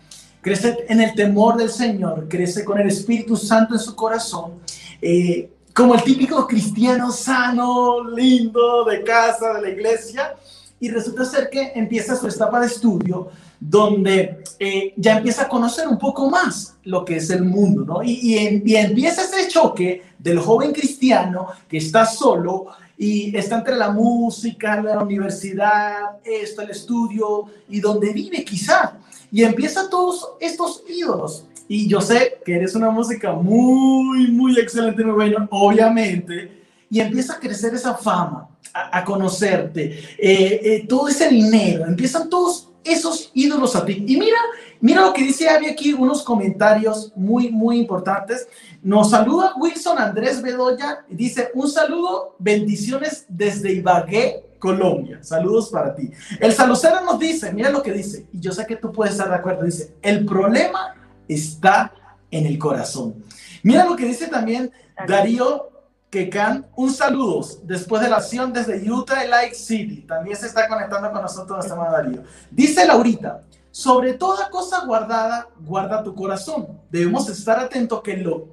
[0.41, 4.53] crece en el temor del Señor, crece con el Espíritu Santo en su corazón,
[5.01, 10.35] eh, como el típico cristiano sano, lindo, de casa, de la iglesia,
[10.79, 15.87] y resulta ser que empieza su etapa de estudio donde eh, ya empieza a conocer
[15.87, 18.03] un poco más lo que es el mundo, ¿no?
[18.03, 18.19] Y,
[18.63, 22.67] y, empieza ese choque del joven cristiano que está solo
[22.97, 28.93] y está entre la música, la universidad, esto, el estudio y donde vive quizá.
[29.31, 31.45] Y empieza todos estos ídolos.
[31.67, 36.63] Y yo sé que eres una música muy, muy excelente, muy buena, obviamente.
[36.89, 42.66] Y empieza a crecer esa fama, a, conocerte, eh, eh, todo ese dinero, empiezan todos
[42.91, 44.03] esos ídolos a ti.
[44.07, 44.37] Y mira,
[44.79, 48.47] mira lo que dice Abby aquí, unos comentarios muy, muy importantes.
[48.81, 55.19] Nos saluda Wilson Andrés Bedoya y dice, un saludo, bendiciones desde Ibagué, Colombia.
[55.21, 56.11] Saludos para ti.
[56.39, 59.29] El salucero nos dice, mira lo que dice, y yo sé que tú puedes estar
[59.29, 60.95] de acuerdo, dice, el problema
[61.27, 61.93] está
[62.31, 63.23] en el corazón.
[63.63, 64.71] Mira lo que dice también
[65.07, 65.76] Darío
[66.09, 70.05] que can un saludo después de la acción desde Utah Lake City.
[70.07, 72.23] También se está conectando con nosotros nuestro Darío.
[72.49, 73.41] Dice Laurita,
[73.71, 76.79] sobre toda cosa guardada, guarda tu corazón.
[76.89, 78.47] Debemos estar atentos que lo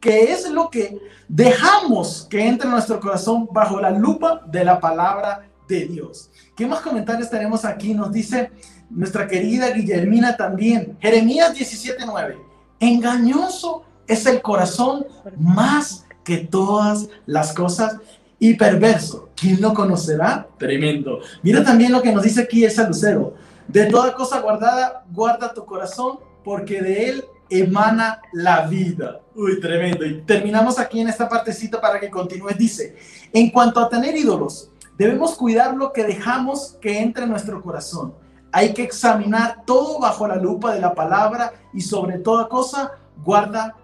[0.00, 4.78] que es lo que dejamos que entre en nuestro corazón bajo la lupa de la
[4.78, 6.30] palabra de Dios.
[6.54, 7.94] ¿Qué más comentarios tenemos aquí?
[7.94, 8.50] Nos dice
[8.90, 10.98] nuestra querida Guillermina también.
[11.00, 12.36] Jeremías 17:9.
[12.80, 15.06] Engañoso es el corazón
[15.38, 17.98] más que todas las cosas
[18.38, 19.28] y perverso.
[19.36, 20.48] ¿Quién lo conocerá?
[20.58, 21.20] Tremendo.
[21.42, 23.34] Mira también lo que nos dice aquí el Lucero.
[23.68, 29.20] De toda cosa guardada, guarda tu corazón, porque de él emana la vida.
[29.34, 30.04] Uy, tremendo.
[30.04, 32.58] Y terminamos aquí en esta partecita para que continúes.
[32.58, 32.96] Dice,
[33.32, 38.14] en cuanto a tener ídolos, debemos cuidar lo que dejamos que entre en nuestro corazón.
[38.52, 42.92] hay que examinar todo bajo la lupa de la palabra y sobre toda cosa,
[43.24, 43.74] guarda,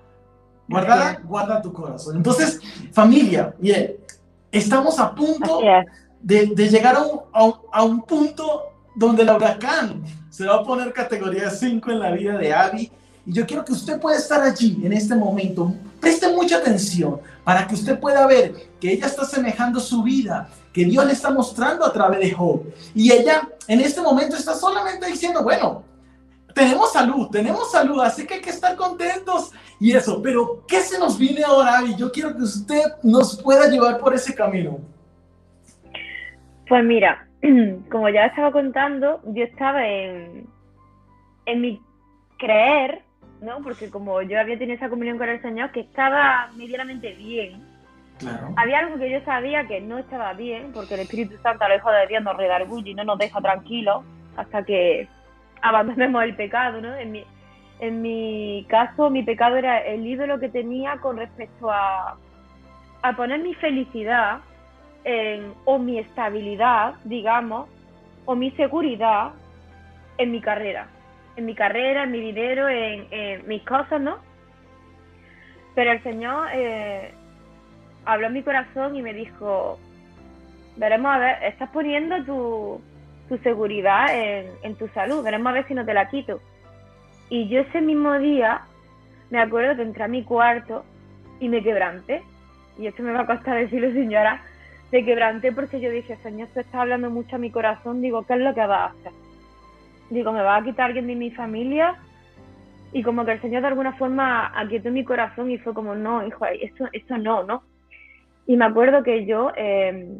[0.70, 2.16] guarda, guarda tu corazón.
[2.16, 2.60] Entonces,
[2.92, 3.96] familia, bien,
[4.52, 5.60] estamos a punto
[6.22, 8.62] de, llegar a un, punto
[8.94, 12.92] donde el huracán se va a poner categoría 5 en la vida de Abby.
[13.26, 15.74] Y yo quiero que usted pueda estar allí en este momento.
[16.00, 20.84] Preste mucha atención para que usted pueda ver que ella está semejando su vida, que
[20.84, 22.62] Dios le está mostrando a través de Job.
[22.94, 25.82] Y ella en este momento está solamente diciendo, bueno,
[26.54, 30.20] tenemos salud, tenemos salud, así que hay que estar contentos y eso.
[30.22, 31.82] Pero, ¿qué se nos viene ahora?
[31.84, 34.78] Y yo quiero que usted nos pueda llevar por ese camino.
[36.68, 37.26] Pues mira,
[37.90, 40.46] como ya estaba contando, yo estaba en,
[41.46, 41.80] en mi
[42.38, 43.02] creer,
[43.40, 43.60] ¿no?
[43.62, 47.68] Porque como yo había tenido esa comunión con el Señor, que estaba medianamente bien.
[48.56, 51.76] Había algo que yo sabía que no estaba bien, porque el Espíritu Santo, a lo
[51.76, 54.04] lejos de Dios, nos redarguye y no nos deja tranquilos
[54.36, 55.08] hasta que
[55.62, 56.94] abandonemos el pecado, ¿no?
[56.96, 57.24] En mi,
[57.80, 62.16] en mi caso, mi pecado era el ídolo que tenía con respecto a,
[63.02, 64.40] a poner mi felicidad
[65.64, 67.68] o mi estabilidad, digamos,
[68.26, 69.32] o mi seguridad
[70.18, 70.86] en mi carrera.
[71.36, 74.18] En mi carrera, en mi dinero, en, mis cosas, ¿no?
[75.74, 77.14] Pero el Señor eh,
[78.04, 79.78] habló en mi corazón y me dijo,
[80.76, 82.80] veremos a ver, estás poniendo tu,
[83.30, 86.40] tu seguridad en, tu salud, veremos a ver si no te la quito.
[87.28, 88.62] Y yo ese mismo día
[89.30, 90.84] me acuerdo que entré a mi cuarto
[91.38, 92.24] y me quebranté.
[92.76, 94.42] Y esto me va a costar decirlo, señora,
[94.90, 98.34] me quebranté porque yo dije, Señor, esto está hablando mucho a mi corazón, digo, ¿qué
[98.34, 99.12] es lo que va a hacer?
[100.10, 101.94] Digo, ¿me va a quitar alguien de mi familia?
[102.92, 106.26] Y como que el Señor de alguna forma aquietó mi corazón y fue como, no,
[106.26, 107.62] hijo, eso, eso no, ¿no?
[108.48, 110.18] Y me acuerdo que yo, em,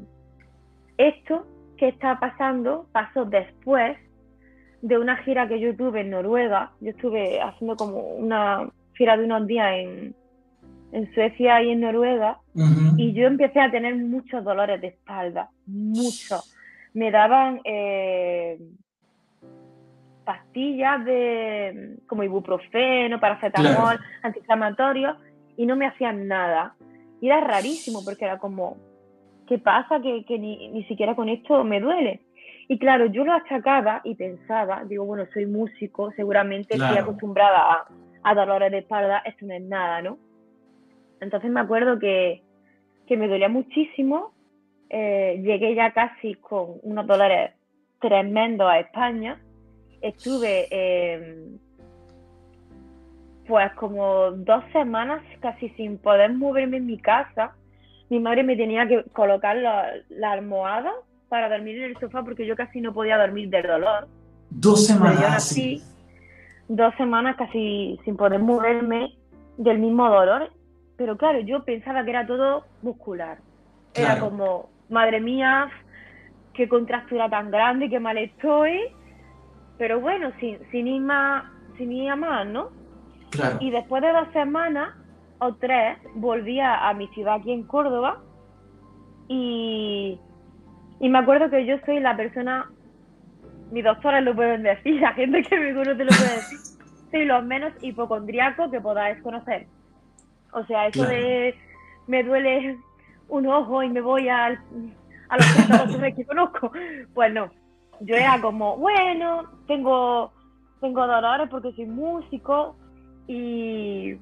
[0.96, 1.44] esto
[1.80, 3.96] que está pasando pasó después
[4.82, 6.72] de una gira que yo tuve en Noruega.
[6.80, 10.14] Yo estuve haciendo como una gira de unos días en,
[10.92, 12.38] en Suecia y en Noruega,
[12.98, 16.54] y yo empecé a tener muchos dolores de espalda, muchos.
[16.92, 18.58] Me daban eh,
[20.24, 25.16] pastillas de como ibuprofeno, paracetamol, antiinflamatorios,
[25.56, 26.74] y no me hacían nada.
[27.22, 28.76] Y era rarísimo porque era como,
[29.50, 30.00] ¿qué pasa?
[30.00, 32.20] Que, ni, ni, siquiera con esto me duele.
[32.68, 37.88] Y claro, yo lo achacaba y pensaba, digo, bueno, soy músico, seguramente estoy acostumbrada a,
[38.22, 40.18] a dolores de espalda, esto no es nada, ¿no?
[41.20, 42.42] Entonces me acuerdo que,
[43.08, 44.32] me dolía muchísimo.
[44.88, 47.50] Eh, llegué ya casi con unos dólares
[48.00, 49.40] tremendos a España.
[50.00, 51.58] Estuve em,
[53.48, 57.56] pues como dos semanas casi sin poder moverme en mi casa.
[58.10, 60.92] Mi madre me tenía que colocar la, almohada
[61.28, 64.08] para dormir en el sofá porque yo casi no podía dormir del dolor.
[64.50, 65.56] Dos semanas.
[66.68, 69.14] dos semanas casi sin poder moverme
[69.56, 70.50] del mismo dolor
[71.00, 73.38] pero claro, yo pensaba que era todo muscular.
[73.94, 75.70] Era como, madre mía,
[76.52, 78.80] qué contractura tan grande, qué mal estoy.
[79.78, 81.44] Pero bueno, sin, sin ir más,
[81.78, 82.68] sin ir a más, ¿no?
[83.60, 84.94] Y después de dos semanas
[85.40, 88.18] o tres, volví a, mi ciudad aquí en Córdoba.
[89.28, 90.18] Y,
[91.00, 92.70] y me acuerdo que yo soy la persona,
[93.70, 96.58] mis doctores lo pueden decir, la gente que me conoce lo puede decir,
[97.10, 99.66] soy lo menos hipocondriaco que podáis conocer.
[100.52, 101.54] O sea, eso de
[102.06, 102.76] me duele
[103.28, 104.58] un ojo y me voy al,
[105.28, 106.72] a los que conozco.
[107.14, 107.50] Pues no,
[108.00, 110.32] yo era como, bueno, tengo,
[110.80, 112.76] tengo dolores porque soy músico,
[113.32, 114.16] y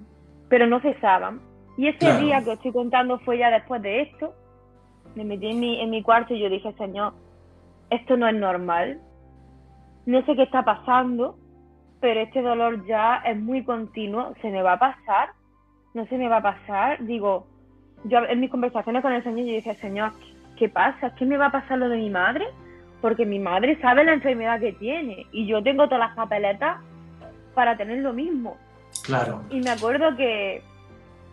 [0.48, 1.40] pero no cesaban.
[1.76, 4.34] Y ese día que estoy contando fue ya después de esto.
[5.14, 7.12] Me metí en mi, en mi cuarto y yo dije, Señor,
[7.90, 9.00] esto no es normal.
[10.06, 11.37] No sé qué está pasando,
[12.00, 15.30] pero este dolor ya es muy continuo, se me va a pasar
[15.94, 17.04] no se me va a pasar.
[17.04, 17.46] Digo,
[18.04, 20.12] yo en mis conversaciones con el Señor, yo dije, Señor,
[20.56, 21.14] ¿qué pasa?
[21.14, 22.46] ¿Qué me va a pasar lo de mi madre?
[23.00, 26.79] Porque mi madre sabe la enfermedad que tiene y yo tengo todas las papeletas
[27.54, 28.56] para tener lo mismo.
[29.09, 29.42] Claro.
[29.50, 30.63] Y me acuerdo que,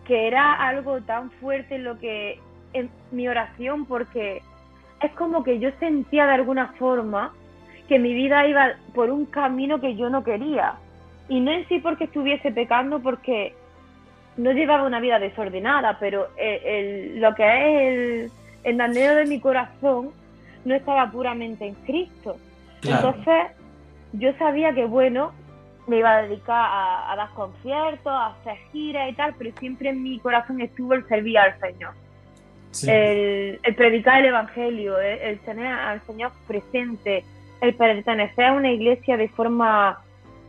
[0.07, 2.39] que era algo tan fuerte lo que
[2.71, 4.41] en mi oración porque
[5.01, 7.33] es como que yo sentía de alguna forma
[7.89, 10.75] que mi vida iba por un camino que yo no quería.
[11.27, 13.53] Y no en sí porque estuviese pecando, porque
[14.37, 18.31] no llevaba una vida desordenada, pero el, lo que es
[18.63, 20.11] el, el de mi corazón
[20.63, 22.37] no estaba puramente en Cristo.
[22.83, 23.51] Entonces,
[24.13, 25.33] yo sabía que, bueno,
[25.87, 26.69] me iba a dedicar
[27.09, 31.07] a, dar conciertos, a hacer giras y tal, pero siempre en mi corazón estuvo el
[31.07, 31.93] servir al Señor.
[32.87, 37.23] El, predicar el Evangelio, el, tener al Señor presente
[37.61, 39.99] el pertenecer a una iglesia de forma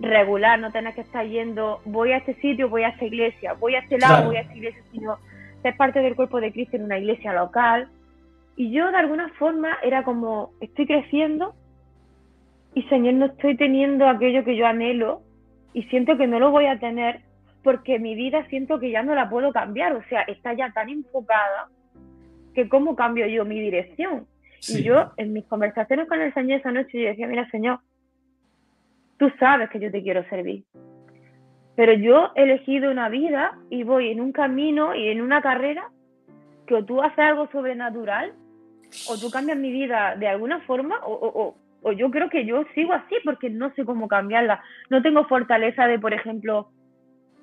[0.01, 3.76] regular, no tener que estar yendo, voy a este sitio, voy a esta iglesia, voy
[3.76, 5.18] a este lado, voy a esta iglesia, sino
[5.62, 7.89] ser parte del cuerpo de Cristo en una iglesia local.
[8.57, 11.55] Y yo de alguna forma era como, estoy creciendo
[12.74, 15.22] y Señor, no estoy teniendo aquello que yo anhelo
[15.77, 17.20] y siento que no lo voy a tener
[17.62, 20.89] porque mi vida siento que ya no la puedo cambiar, o sea, está ya tan
[20.89, 21.68] enfocada
[22.55, 24.27] que cómo cambio yo mi dirección.
[24.70, 27.81] Y yo en mis conversaciones con el Señor esa noche yo decía, mira Señor,
[29.18, 30.64] tú sabes que yo te quiero servir,
[31.74, 35.91] pero yo he elegido una vida y voy en un camino y en una carrera
[36.66, 38.33] que o tú haces algo sobrenatural
[39.11, 42.93] o tú cambias mi vida de alguna forma o, o yo creo que yo sigo
[42.93, 44.62] así porque no sé cómo cambiarla.
[44.91, 46.68] No tengo fortaleza de, por ejemplo,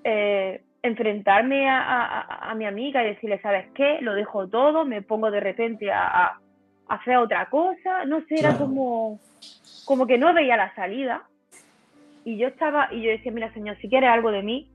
[0.03, 3.99] eh, enfrentarme a, mi amiga y decirle, ¿sabes qué?
[4.01, 6.37] Lo dejo todo, me pongo de repente a,
[6.87, 8.05] hacer otra cosa.
[8.05, 9.19] No sé, era como,
[9.85, 11.23] como que no veía la salida.
[12.25, 14.69] Y yo estaba, y yo decía, mira, señor, si quieres algo de mí,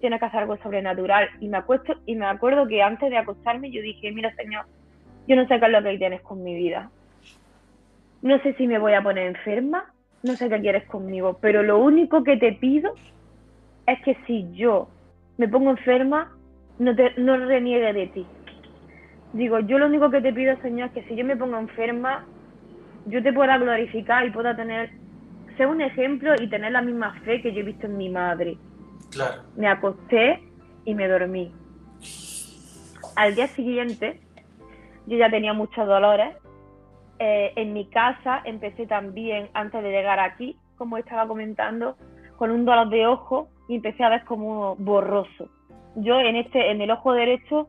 [0.00, 1.28] tienes que hacer algo sobrenatural.
[1.40, 4.64] Y me acuesto, y me acuerdo que antes de acostarme yo dije, mira, señor,
[5.26, 6.90] yo no sé qué es lo que tienes con mi vida
[8.22, 9.84] no sé si me voy a poner enferma,
[10.22, 12.94] no sé qué quieres conmigo, pero lo único que te pido
[13.86, 14.88] es que si yo
[15.38, 16.30] me pongo enferma,
[16.78, 18.26] no, te, no reniegue de ti.
[19.32, 22.26] Digo, yo lo único que te pido, Señor, es que si yo me pongo enferma,
[23.06, 24.90] yo te pueda glorificar y pueda tener,
[25.56, 28.58] ser un ejemplo y tener la misma fe que yo he visto en mi madre.
[29.10, 29.42] Claro.
[29.56, 30.42] Me acosté
[30.84, 31.52] y me dormí.
[33.16, 34.20] Al día siguiente,
[35.06, 36.36] yo ya tenía muchos dolores
[37.22, 41.98] eh, en mi casa empecé también, antes de llegar aquí, como estaba comentando,
[42.38, 45.50] con un dolor de ojo y empecé a ver como borroso.
[45.96, 47.68] Yo en, este, en el ojo derecho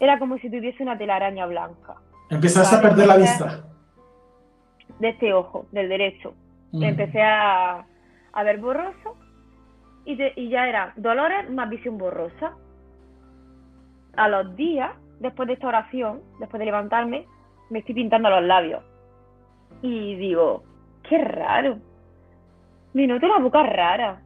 [0.00, 1.94] era como si tuviese una telaraña blanca.
[2.28, 3.64] Empezaste a perder la vista.
[4.98, 6.34] De este ojo, del derecho.
[6.72, 6.82] Mm.
[6.82, 7.86] Empecé a,
[8.34, 9.16] a, ver borroso
[10.04, 12.52] y, y ya era dolores más visión borrosa.
[14.14, 14.90] A los días,
[15.20, 17.24] después de esta oración, después de levantarme,
[17.70, 18.89] me estoy pintando los labios.
[19.82, 20.64] Y digo,
[21.08, 21.78] qué raro.
[22.92, 24.20] Me noto la boca rara.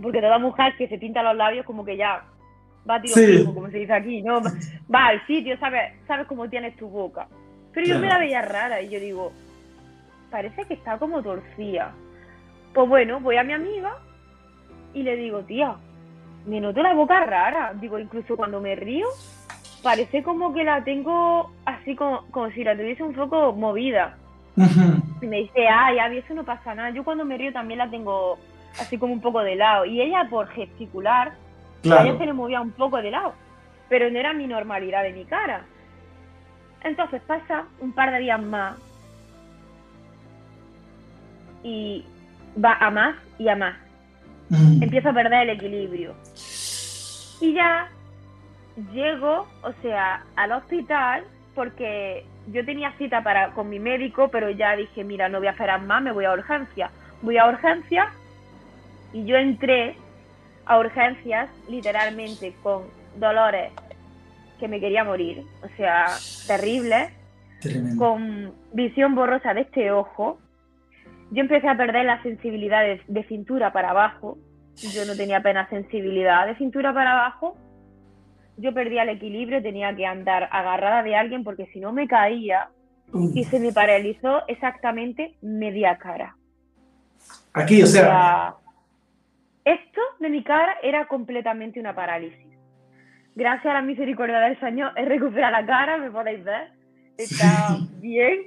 [0.00, 2.24] Porque toda mujer que se pinta los labios como que ya
[2.88, 4.40] va a tiro como se dice aquí, ¿no?
[4.92, 7.28] Va al sitio, sabes, sabes cómo tienes tu boca.
[7.72, 9.32] Pero yo me la veía rara y yo digo,
[10.30, 11.92] parece que está como torcida.
[12.72, 13.96] Pues bueno, voy a mi amiga
[14.94, 15.76] y le digo, tía,
[16.46, 17.74] me noto la boca rara.
[17.74, 19.06] Digo, incluso cuando me río,
[19.82, 24.16] parece como que la tengo así como, como si la tuviese un poco movida.
[25.20, 26.90] Y me dice, ay, Abby, eso no pasa nada.
[26.90, 28.38] Yo cuando me río también la tengo
[28.80, 29.84] así como un poco de lado.
[29.84, 31.32] Y ella por gesticular,
[31.82, 33.34] ella se le movía un poco de lado.
[33.88, 35.62] Pero no era mi normalidad de mi cara.
[36.82, 38.76] Entonces pasa un par de días más.
[41.62, 42.04] Y
[42.62, 43.76] va a más y a más.
[44.80, 46.14] Empiezo a perder el equilibrio.
[47.40, 47.88] Y ya
[48.92, 54.76] llego, o sea, al hospital porque yo tenía cita para con mi médico, pero ya
[54.76, 56.90] dije, mira, no voy a esperar más, me voy a urgencia.
[57.22, 58.10] Voy a urgencia
[59.12, 59.96] y yo entré
[60.66, 62.84] a urgencias literalmente con
[63.16, 63.72] dolores
[64.60, 66.06] que me quería morir, o sea,
[66.46, 67.10] terrible,
[67.96, 70.38] con visión borrosa de este ojo.
[71.30, 74.36] Yo empecé a perder la sensibilidad de cintura para abajo,
[74.76, 77.56] yo no tenía apenas sensibilidad de cintura para abajo
[78.58, 82.68] yo perdía el equilibrio, tenía que andar agarrada de alguien porque si no me caía
[83.34, 86.36] y se me paralizó exactamente media cara.
[87.54, 88.54] Aquí, o sea...
[89.64, 92.56] Esto de mi cara era completamente una parálisis.
[93.34, 96.70] Gracias a la misericordia del Señor he recuperado la cara, me podéis ver.
[97.18, 98.46] Está bien.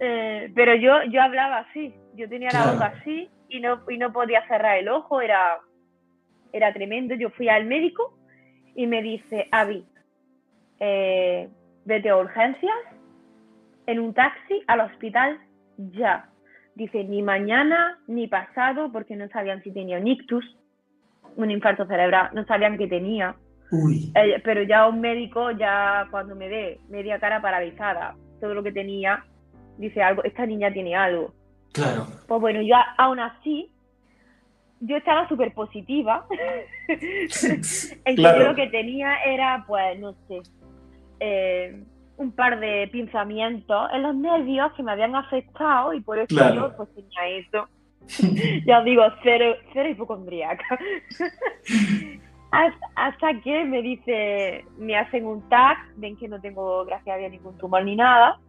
[0.00, 4.12] Eh, pero yo, yo hablaba así, yo tenía la boca así y no, y no
[4.12, 5.58] podía cerrar el ojo, era,
[6.52, 7.16] era tremendo.
[7.16, 8.17] Yo fui al médico
[8.78, 9.84] y me dice, Avi,
[10.78, 11.48] eh,
[11.84, 12.76] vete a urgencias,
[13.86, 15.36] en un taxi al hospital
[15.76, 16.28] ya.
[16.76, 20.44] Dice, ni mañana ni pasado, porque no sabían si tenía un ictus,
[21.34, 23.34] un infarto cerebral, no sabían que tenía.
[24.14, 28.70] Eh, pero ya un médico, ya cuando me ve media cara paralizada, todo lo que
[28.70, 29.24] tenía,
[29.76, 31.34] dice algo, esta niña tiene algo.
[31.72, 32.06] Claro.
[32.28, 33.72] Pues bueno, yo aún así
[34.80, 36.26] yo estaba súper positiva.
[36.88, 40.42] en que yo lo que tenía era, pues, no sé,
[41.20, 41.82] eh,
[42.16, 46.76] un par de pinzamientos en los nervios que me habían afectado y por eso yo
[46.76, 47.68] pues tenía eso.
[48.66, 50.64] ya os digo, cero, cero hipocondríaca.
[52.50, 57.18] hasta, hasta, que me dice, me hacen un tag, ven que no tengo, gracias a
[57.18, 58.40] Dios, ningún tumor ni nada.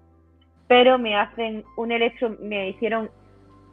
[0.68, 3.10] pero me hacen un electro, me hicieron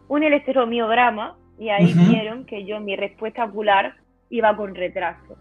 [0.09, 3.95] un electromiograma y ahí vieron que yo mi respuesta ocular
[4.31, 5.37] iba con retraso.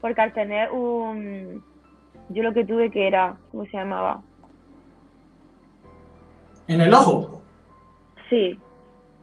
[0.00, 1.62] Porque al tener un
[2.28, 4.22] yo lo que tuve que era, ¿cómo se llamaba?
[6.66, 7.42] ¿En el ojo?
[8.30, 8.58] Sí,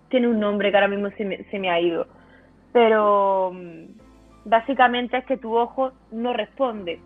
[0.10, 2.08] tiene un nombre que ahora mismo se me, se me ha ido.
[2.72, 3.52] Pero
[4.46, 7.00] básicamente es que tu ojo no responde.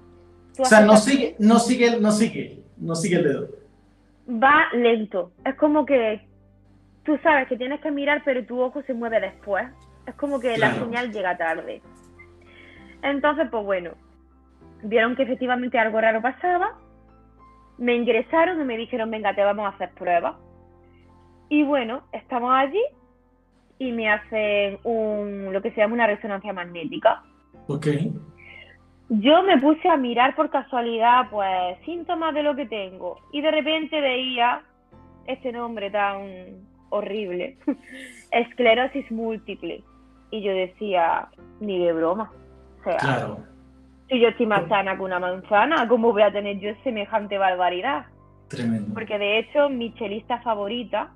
[0.57, 3.47] o sea, no sigue, no sigue, no sigue, no sigue el dedo.
[4.29, 5.31] Va lento.
[5.45, 6.21] Es como que
[7.05, 9.67] tú sabes que tienes que mirar, pero tu ojo se mueve después.
[10.05, 11.81] Es como que la señal llega tarde.
[13.01, 13.91] Entonces, pues bueno,
[14.83, 16.77] vieron que efectivamente algo raro pasaba,
[17.77, 20.35] me ingresaron y me dijeron, venga, te vamos a hacer pruebas.
[21.49, 22.81] Y bueno, estamos allí
[23.77, 27.23] y me hacen un, lo que se llama una resonancia magnética.
[27.67, 27.87] Ok.
[29.09, 33.19] Yo me puse a mirar por casualidad, pues, síntomas de lo que tengo.
[33.31, 34.63] Y de repente veía
[35.27, 37.57] este nombre tan horrible,
[38.31, 39.83] esclerosis múltiple.
[40.31, 41.27] Y yo decía,
[41.59, 42.31] ni de broma.
[42.79, 43.39] O sea, claro.
[44.09, 48.05] si yo estoy más sana que una manzana, ¿cómo voy a tener yo semejante barbaridad?
[48.47, 48.93] Tremendo.
[48.93, 51.11] Porque de hecho, mi chelista favorita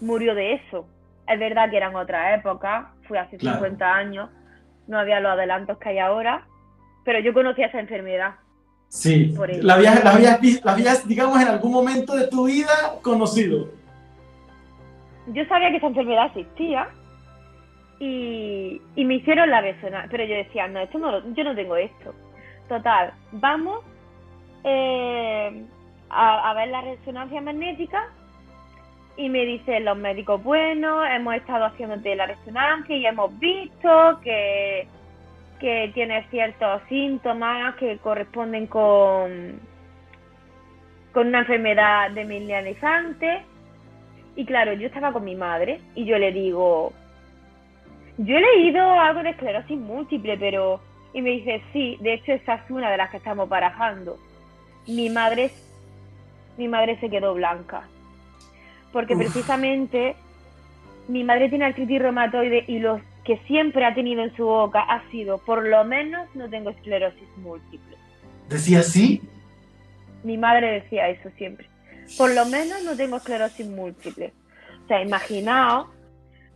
[0.00, 0.86] murió de eso.
[1.26, 4.30] Es verdad que eran otra época, fue hace 50 años,
[4.88, 6.46] no había los adelantos que hay ahora,
[7.04, 8.34] pero yo conocía esa enfermedad.
[8.88, 9.32] Sí,
[9.62, 13.68] la habías, la, habías, digamos, en algún momento de tu vida conocido.
[15.32, 16.88] Yo sabía que esa enfermedad existía
[17.98, 21.76] y, y me hicieron la resonancia, pero yo decía, no, esto no, yo no tengo
[21.76, 22.14] esto.
[22.68, 23.84] Total, vamos
[24.64, 25.64] eh,
[26.08, 28.08] a, a ver la resonancia magnética
[29.16, 34.88] y me dicen los médicos, bueno, hemos estado haciéndote la resonancia y hemos visto que,
[35.60, 39.60] que tienes ciertos síntomas que corresponden con,
[41.12, 43.42] con una enfermedad demilianizante.
[44.36, 46.92] Y claro, yo estaba con mi madre y yo le digo,
[48.18, 50.80] yo he leído algo de esclerosis múltiple, pero...
[51.12, 54.16] Y me dice, sí, de hecho esa es una de las que estamos barajando.
[54.86, 55.50] Mi madre,
[56.56, 57.82] mi madre se quedó blanca
[58.92, 60.16] porque precisamente
[61.08, 65.08] mi madre tiene artritis reumatoide y lo que siempre ha tenido en su boca ha
[65.10, 67.96] sido, por lo menos no tengo esclerosis múltiple.
[68.48, 69.22] ¿Decía así?
[70.24, 71.66] Mi madre decía eso siempre.
[72.16, 74.32] Por lo menos no tengo esclerosis múltiple.
[74.84, 75.88] O sea, imaginaos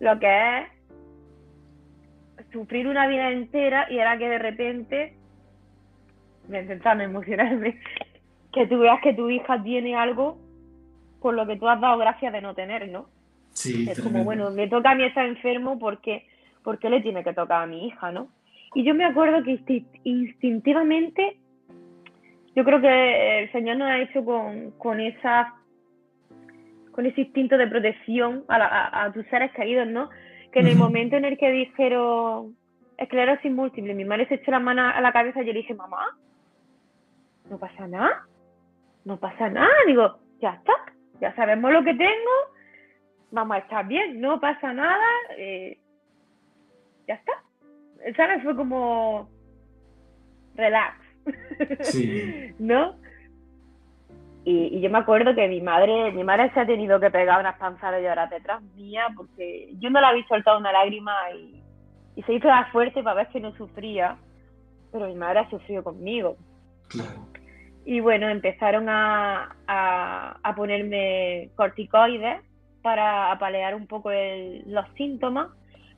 [0.01, 0.69] lo que es
[2.53, 5.15] sufrir una vida entera y era que de repente,
[6.49, 7.81] me intentando emocionarme,
[8.53, 10.39] que tú veas que tu hija tiene algo
[11.21, 13.07] por lo que tú has dado gracias de no tener, ¿no?
[13.51, 16.27] Sí, es como, bueno, me toca a mí estar enfermo porque,
[16.63, 18.29] porque le tiene que tocar a mi hija, ¿no?
[18.75, 21.39] Y yo me acuerdo que instintivamente,
[22.55, 25.55] yo creo que el Señor nos ha hecho con, con esa
[26.93, 30.11] con ese instinto de protección a, a, tus seres caídos, ¿no?
[30.53, 32.57] Que en el momento en el que dijeron
[32.99, 35.75] esclerosis múltiple, mi madre se echó la mano a la cabeza y yo le dije,
[35.75, 36.17] mamá,
[37.51, 38.25] no pasa nada,
[39.05, 40.73] no pasa nada, digo, ya está,
[41.21, 42.31] ya sabemos lo que tengo,
[43.53, 45.05] a estar bien, no pasa nada,
[45.37, 45.79] eh,
[47.07, 47.33] ya está.
[48.17, 48.43] ¿Sabes?
[48.43, 49.29] Fue como
[50.55, 51.04] relax.
[51.81, 52.55] Sí.
[52.59, 52.97] ¿No?
[54.45, 57.57] Y, yo me acuerdo que mi madre, mi madre se ha tenido que pegar unas
[57.59, 61.63] panzadas de llorar detrás mía porque yo no la había soltado una lágrima y,
[62.17, 64.17] y se hizo la fuerte para ver que no sufría,
[64.93, 66.37] pero mi madre ha sufrido conmigo.
[66.89, 67.27] Claro.
[67.87, 72.41] Y bueno, empezaron a, a, ponerme corticoides
[72.83, 74.11] para apalear un poco
[74.67, 75.49] los síntomas,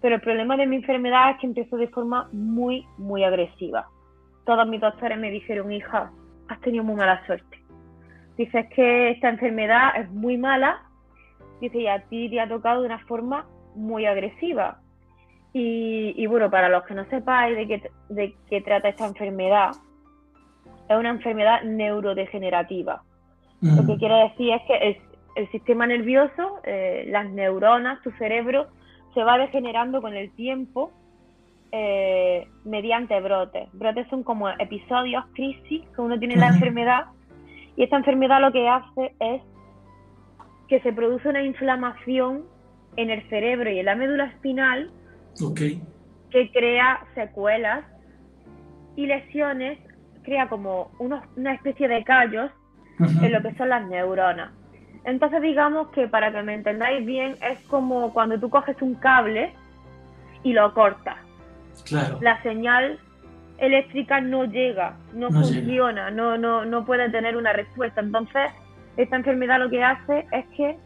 [0.00, 3.88] pero el problema de mi enfermedad es que empezó de forma muy, muy agresiva.
[4.46, 6.10] Todos mis doctores me dijeron, hija,
[6.48, 7.62] has tenido muy mala suerte.
[8.38, 10.82] Dices que esta enfermedad es muy mala,
[11.60, 14.78] dice, y a ti te ha tocado de una forma muy agresiva.
[15.52, 19.72] Y, y bueno, para los que no sepáis de qué, de qué trata esta enfermedad,
[20.88, 23.02] es una enfermedad neurodegenerativa.
[23.60, 25.00] Lo que quiere decir es que
[25.34, 28.68] el, sistema nervioso, eh, las neuronas, tu cerebro,
[29.14, 30.92] se va degenerando con el tiempo
[31.78, 33.68] eh, mediante brotes.
[33.74, 37.04] Brotes son como episodios, crisis que uno tiene en la enfermedad
[37.76, 39.42] y esta enfermedad lo que hace es
[40.68, 42.44] que se produce una inflamación
[42.96, 44.90] en el cerebro y en la médula espinal
[46.30, 47.84] que crea secuelas
[48.96, 49.78] y lesiones
[50.22, 52.50] crea como una especie de callos
[52.98, 54.50] en lo que son las neuronas.
[55.04, 59.52] Entonces digamos que para que me entendáis bien es como cuando tú coges un cable
[60.42, 61.25] y lo cortas.
[61.84, 62.18] Claro.
[62.20, 62.98] La señal
[63.58, 68.00] eléctrica no llega, no, funciona, No, no, no puede tener una respuesta.
[68.00, 68.50] Entonces
[68.96, 70.76] esta enfermedad lo que hace es que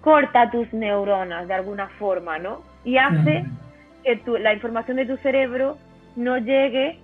[0.00, 2.62] corta tus neuronas de alguna forma, ¿no?
[2.84, 3.44] Y hace
[4.04, 5.76] que tu, la información de tu cerebro
[6.16, 6.98] no llegue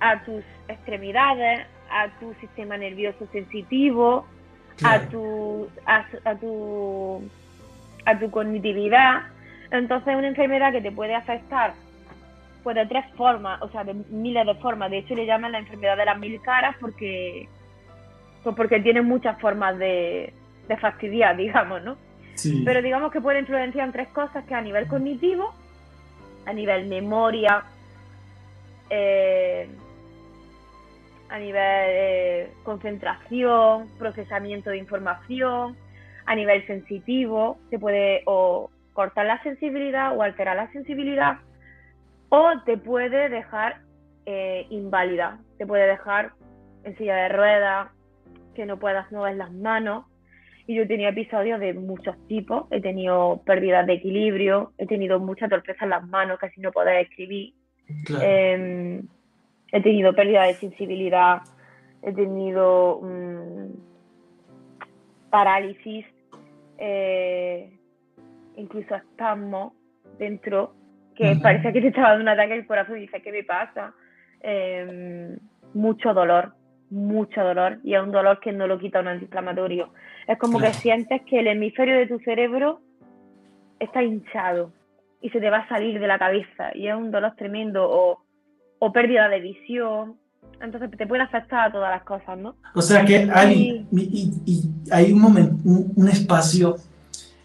[0.00, 4.26] a tus extremidades, a tu sistema nervioso sensitivo,
[4.82, 7.22] a, tu, a, tu,
[8.06, 9.22] a tu cognitividad.
[9.70, 11.74] Entonces es una enfermedad que te puede afectar
[12.62, 14.90] pues de tres formas, o sea, de miles de formas.
[14.90, 17.48] De hecho le llaman la enfermedad de las mil caras porque,
[18.42, 20.32] pues porque tiene muchas formas de,
[20.68, 21.96] de fastidiar, digamos, ¿no?
[22.64, 25.54] Pero digamos que puede influenciar en tres cosas, que a nivel cognitivo,
[26.46, 27.62] a nivel memoria,
[28.90, 29.68] eh,
[31.28, 35.76] a nivel eh, concentración, procesamiento de información,
[36.26, 41.38] a nivel sensitivo, se puede o cortar la sensibilidad o alterar la sensibilidad,
[42.34, 43.82] o te puede dejar
[44.24, 46.32] eh, inválida, te puede dejar
[46.82, 47.90] en silla de ruedas,
[48.54, 50.06] que no puedas mover las manos.
[50.66, 55.20] Y yo he tenido episodios de muchos tipos, he tenido pérdidas de equilibrio, he tenido
[55.20, 57.52] mucha torpeza en las manos, casi no poder escribir.
[58.22, 59.02] Em,
[59.70, 61.42] he tenido pérdida de sensibilidad,
[62.00, 63.72] he tenido mm,
[65.28, 66.06] parálisis,
[66.78, 67.70] eh,
[68.56, 69.74] incluso espasmo
[70.18, 70.72] dentro,
[71.22, 73.94] que parece que te estaba dando un ataque al corazón y dices, ¿qué me pasa?
[74.40, 75.38] Em,
[75.74, 76.54] mucho dolor,
[76.90, 79.92] mucho dolor, y es un dolor que no lo quita un antiinflamatorio.
[80.26, 82.80] Es como que sientes que el hemisferio de tu cerebro
[83.78, 84.72] está hinchado
[85.20, 88.22] y se te va a salir de la cabeza, y es un dolor tremendo, o
[88.84, 90.16] o pérdida de visión.
[90.60, 92.56] Entonces te puede afectar a todas las cosas, ¿no?
[92.74, 93.86] O sea que y,
[94.90, 96.74] hay un momento, un, espacio,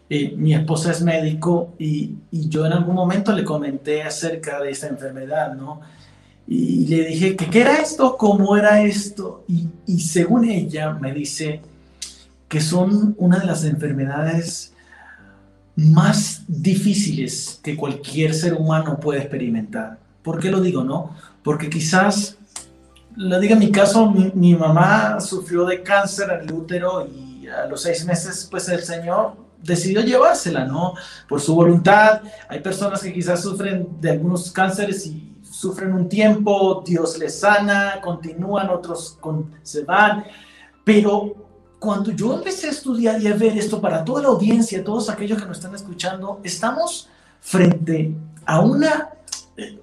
[0.10, 4.72] eh, mi esposa es médico y, y, yo en algún momento le comenté acerca de
[4.72, 5.82] esta enfermedad, ¿no?
[6.48, 11.12] Y le dije que qué era esto, cómo era esto, y, y según ella me
[11.14, 11.62] dice
[12.48, 14.74] que son una de las enfermedades
[15.76, 20.00] más difíciles que cualquier ser humano puede experimentar.
[20.24, 21.16] ¿Por qué lo digo, no?
[21.44, 22.38] Porque quizás,
[23.16, 27.84] lo diga en mi caso, mi, mamá sufrió de cáncer el útero y a los
[27.84, 30.94] seis meses, pues el Señor decidió llevársela, ¿no?
[31.28, 32.22] Por su voluntad.
[32.50, 38.00] Hay personas que quizás sufren de algunos cánceres y sufren un tiempo, Dios les sana,
[38.02, 39.18] continúan, otros
[39.64, 40.26] se van.
[40.84, 41.48] Pero
[41.80, 45.40] cuando yo empecé a estudiar y a ver esto para toda la audiencia, todos aquellos
[45.40, 49.10] que nos están escuchando, estamos frente a una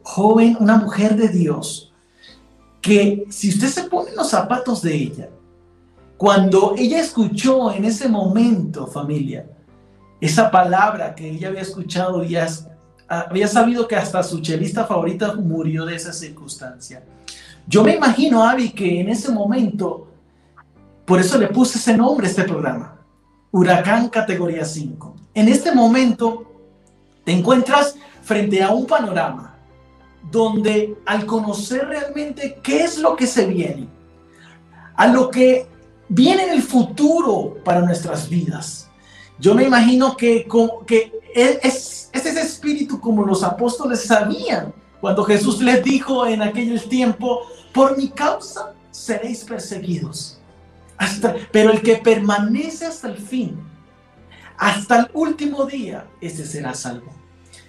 [0.02, 1.92] joven, una mujer de Dios,
[2.80, 5.28] que si usted se pone los zapatos de ella,
[6.16, 9.46] cuando ella escuchó en ese momento, familia,
[10.24, 12.34] esa palabra que ella había escuchado y
[13.08, 17.04] había sabido que hasta su chelista favorita murió de esa circunstancia.
[17.66, 20.08] Yo me imagino, Avi, que en ese momento,
[21.04, 22.96] por eso le puse ese nombre a este programa,
[23.50, 25.14] Huracán categoría 5.
[25.34, 26.50] En este momento
[27.22, 29.56] te encuentras frente a un panorama
[30.30, 33.88] donde al conocer realmente qué es lo que se viene,
[34.96, 35.66] a lo que
[36.08, 38.83] viene en el futuro para nuestras vidas,
[39.38, 40.46] yo me imagino que,
[40.86, 46.80] que es, es ese espíritu como los apóstoles sabían cuando Jesús les dijo en aquel
[46.88, 47.40] tiempo,
[47.72, 50.38] por mi causa seréis perseguidos.
[50.96, 53.58] Hasta, pero el que permanece hasta el fin,
[54.56, 57.12] hasta el último día, ese será salvo.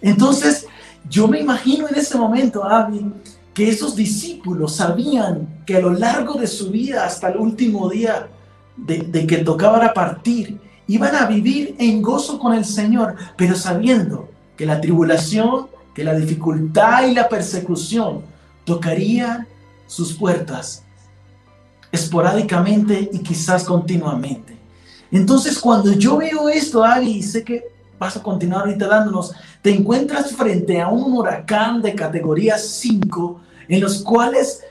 [0.01, 0.67] Entonces,
[1.09, 3.11] yo me imagino en ese momento, Abby,
[3.53, 8.29] que esos discípulos sabían que a lo largo de su vida, hasta el último día
[8.77, 14.65] de, que tocaba partir, iban a vivir en gozo con el Señor, pero sabiendo que
[14.65, 18.21] la tribulación, que la dificultad y la persecución
[18.65, 19.47] tocarían
[19.87, 20.83] sus puertas
[21.91, 24.57] esporádicamente y quizás continuamente.
[25.11, 27.63] Entonces, cuando yo veo esto, Abby, sé que
[27.97, 33.81] vas a continuar ahorita dándonos, te encuentras frente a un huracán de categoría 5 en
[33.81, 34.61] los cuales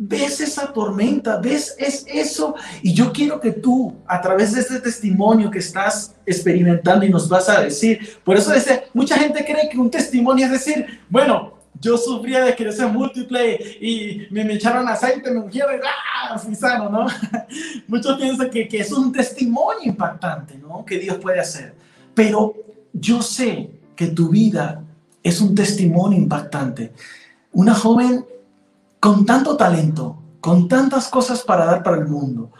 [0.00, 4.78] ves esa tormenta, ves es eso y yo quiero que tú a través de este
[4.78, 9.68] testimonio que estás experimentando y nos vas a decir, por eso dice, mucha gente cree
[9.68, 14.88] que un testimonio es decir, bueno, yo sufría de crecer múltiple y me, me echaron
[14.88, 16.38] aceite, me ungieron y ¡ah!
[16.38, 17.06] Fui sano, ¿no?
[17.88, 20.84] Muchos piensan que, que es un testimonio impactante, ¿no?
[20.84, 21.74] Que Dios puede hacer.
[22.14, 22.54] Pero
[22.92, 24.82] yo sé que tu vida
[25.22, 26.92] es un testimonio impactante.
[27.52, 28.24] Una joven
[29.00, 32.50] con tanto talento, con tantas cosas para dar para el mundo,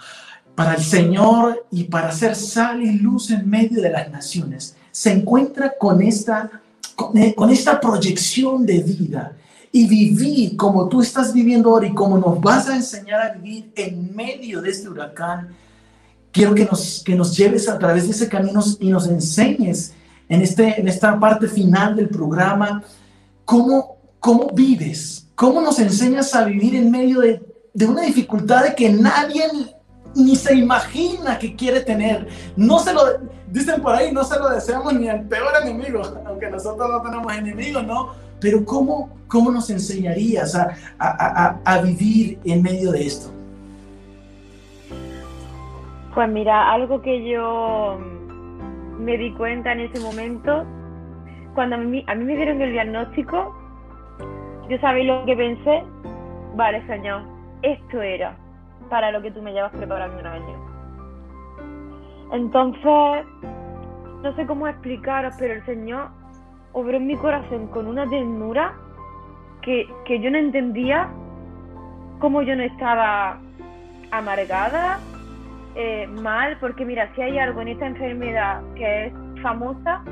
[0.55, 5.13] para el Señor y para hacer sal y luz en medio de las naciones, se
[5.13, 6.51] encuentra con esta,
[6.97, 9.33] con, eh, esta proyección de vida.
[9.71, 13.71] Y vivir como tú estás viviendo ahora y como nos vas a enseñar a vivir
[13.77, 15.49] en medio de este huracán
[16.33, 19.93] quiero que nos, que nos lleves a través de ese camino y nos enseñes
[20.29, 22.83] en, este, en esta parte final del programa
[23.45, 27.41] cómo, cómo vives, cómo nos enseñas a vivir en medio de,
[27.73, 29.45] de una dificultad que nadie
[30.17, 32.27] ni se imagina que quiere tener.
[32.57, 33.03] No se lo,
[33.47, 37.33] dicen por ahí, no se lo deseamos ni al peor enemigo, aunque nosotros no tenemos
[37.33, 38.09] enemigos, ¿no?
[38.41, 43.31] Pero ¿cómo, cómo nos enseñarías a, a, a, vivir en medio de esto?
[46.17, 47.97] Pues mira, algo que yo
[48.99, 50.65] me di cuenta en ese momento,
[51.55, 53.55] cuando a a mí me dieron el diagnóstico,
[54.69, 55.83] yo sabía lo que pensé,
[56.55, 57.23] vale, señor,
[57.63, 58.37] esto era
[58.91, 60.69] para lo que tú me llevas preparando un año.
[62.33, 63.27] Entonces,
[64.23, 66.09] no sé cómo explicaros, pero el Señor
[66.73, 68.75] obró en mi corazón con una ternura
[69.63, 71.09] que, que yo no entendía
[72.19, 73.39] cómo yo no estaba
[74.11, 75.01] amargada,
[75.75, 79.13] eh, mal, porque mira, si hay algo en esta enfermedad que es
[79.43, 80.03] famosa,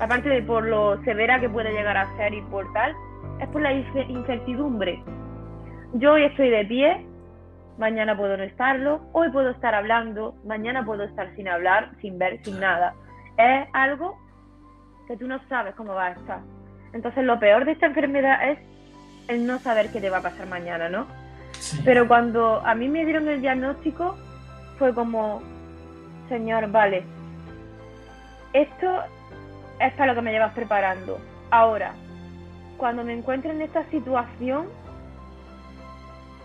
[0.00, 2.94] aparte de por lo severa que puede llegar a ser y por tal,
[3.42, 5.02] es por la incertidumbre.
[5.94, 7.06] Yo hoy estoy de pie,
[7.76, 12.42] mañana puedo no estarlo, hoy puedo estar hablando, mañana puedo estar sin hablar, sin ver,
[12.44, 12.94] sin nada.
[13.36, 14.16] Es algo
[15.08, 16.40] que tú no sabes cómo va a estar.
[16.92, 18.58] Entonces lo peor de esta enfermedad es
[19.28, 21.06] el no saber qué te va a pasar mañana, ¿no?
[21.84, 24.16] Pero cuando a mí me dieron el diagnóstico,
[24.78, 25.42] fue como,
[26.28, 27.02] señor, vale,
[28.52, 29.00] esto
[29.80, 31.18] es para lo que me llevas preparando.
[31.50, 31.92] Ahora,
[32.82, 34.66] cuando me encuentro en esta situación,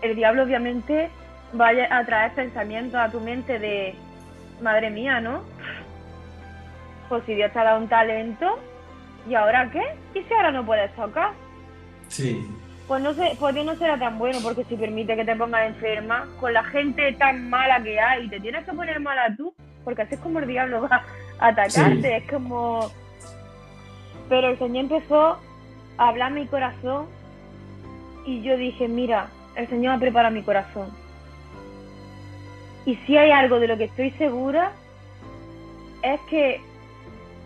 [0.02, 1.10] el diablo obviamente
[1.60, 3.96] va a traer pensamientos a tu mente de,
[4.62, 5.42] madre mía, ¿no?
[7.08, 8.56] Pues si Dios te ha dado un talento,
[9.28, 9.82] ¿y ahora qué?
[10.14, 11.32] ¿Y si ahora no puedes tocar?
[12.06, 12.48] Sí.
[12.86, 15.66] Pues no sé, pues Dios no será tan bueno porque si permite que te pongas
[15.66, 20.02] enferma, con la gente tan mala que hay, te tienes que poner mala tú, porque
[20.02, 21.02] así es como el diablo va
[21.40, 22.92] a atacarte, es como...
[24.28, 25.40] Pero el Señor empezó
[25.98, 27.06] a hablar mi corazón
[28.24, 30.88] y yo dije, mira, el Señor ha preparado mi corazón.
[32.86, 34.72] Y si hay algo de lo que estoy segura,
[36.02, 36.60] es que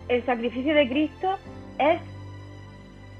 [0.08, 1.38] el sacrificio de Cristo
[1.78, 2.00] es,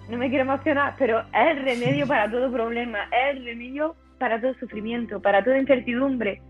[0.08, 4.40] no me quiero emocionar, pero es el remedio para todo problema, es el remedio para
[4.40, 6.40] todo sufrimiento, para toda incertidumbre.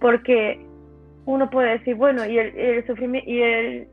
[0.00, 0.60] Porque
[1.24, 3.88] uno puede decir, bueno, y el, sufrimiento, y el,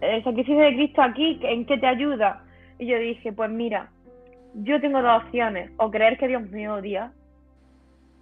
[0.00, 2.44] el sacrificio de Cristo aquí, ¿en qué te ayuda?
[2.78, 3.90] Y yo dije, pues mira,
[4.54, 7.12] yo tengo dos opciones, o creer que Dios me odia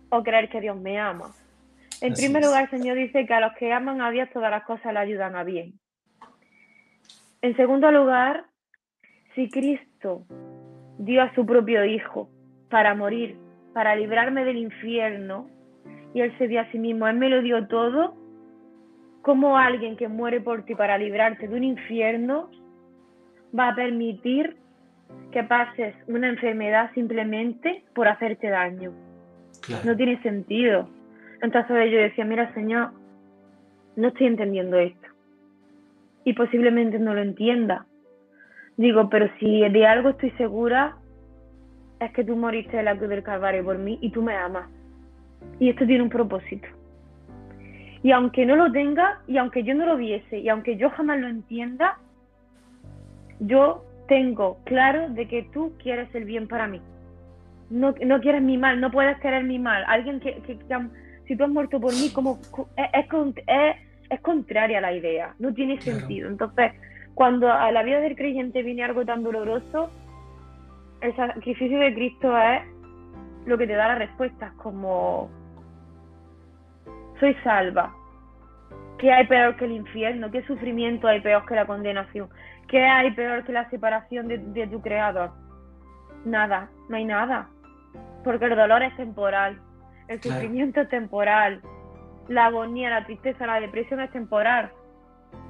[0.09, 1.33] o creer que Dios me ama.
[2.01, 4.65] En primer lugar, el Señor dice que a los que aman a Dios todas las
[4.65, 5.75] cosas le ayudan a bien.
[7.43, 8.45] En segundo lugar,
[9.35, 10.25] si Cristo
[10.99, 12.29] dio a su propio Hijo
[12.71, 13.39] para morir,
[13.73, 15.49] para librarme del infierno,
[16.15, 18.15] y Él se dio a sí mismo, Él me lo dio todo,
[19.23, 22.51] ¿cómo alguien que muere por ti para librarte de un infierno
[23.59, 24.57] va a permitir
[25.33, 28.93] que pases una enfermedad simplemente por hacerte daño.
[29.85, 30.89] No tiene sentido.
[31.43, 32.91] Entonces yo decía, mira Señor,
[33.97, 35.09] no estoy entendiendo esto.
[36.25, 37.87] Y posiblemente no lo entienda.
[38.77, 40.97] Digo, pero si de algo estoy segura,
[42.01, 44.69] es que tú moriste en la cruz del Calvario por mí y tú me amas.
[45.59, 46.69] Y esto tiene un propósito.
[48.03, 51.19] Y aunque no lo tenga, y aunque yo no lo viese, y aunque yo jamás
[51.19, 51.99] lo entienda,
[53.41, 56.81] yo tengo claro de que tú quieres el bien para mí.
[57.71, 59.85] No, no quieres mi mal, no puedes querer mi mal.
[59.89, 60.59] Alguien que, que,
[61.27, 62.39] si tú has muerto por mí, como
[62.77, 63.77] es, es,
[64.11, 66.29] es, contraria a la idea, no tiene sentido.
[66.29, 66.73] Entonces,
[67.15, 69.91] cuando a la vida del creyente viene algo tan doloroso,
[71.01, 72.63] el sacrificio de Cristo es
[73.47, 75.31] lo que te da la respuesta, como
[77.19, 77.95] soy salva.
[78.99, 80.31] ¿Qué hay peor que el infierno?
[80.31, 82.29] ¿Qué sufrimiento hay peor que la condenación?
[82.69, 85.31] ¿Qué hay peor que la separación de, tu creador?
[86.25, 87.49] Nada, no hay nada.
[88.25, 89.61] Porque el dolor es temporal,
[90.09, 91.61] el sufrimiento es temporal,
[92.29, 94.71] la agonía, la tristeza, la depresión es temporal.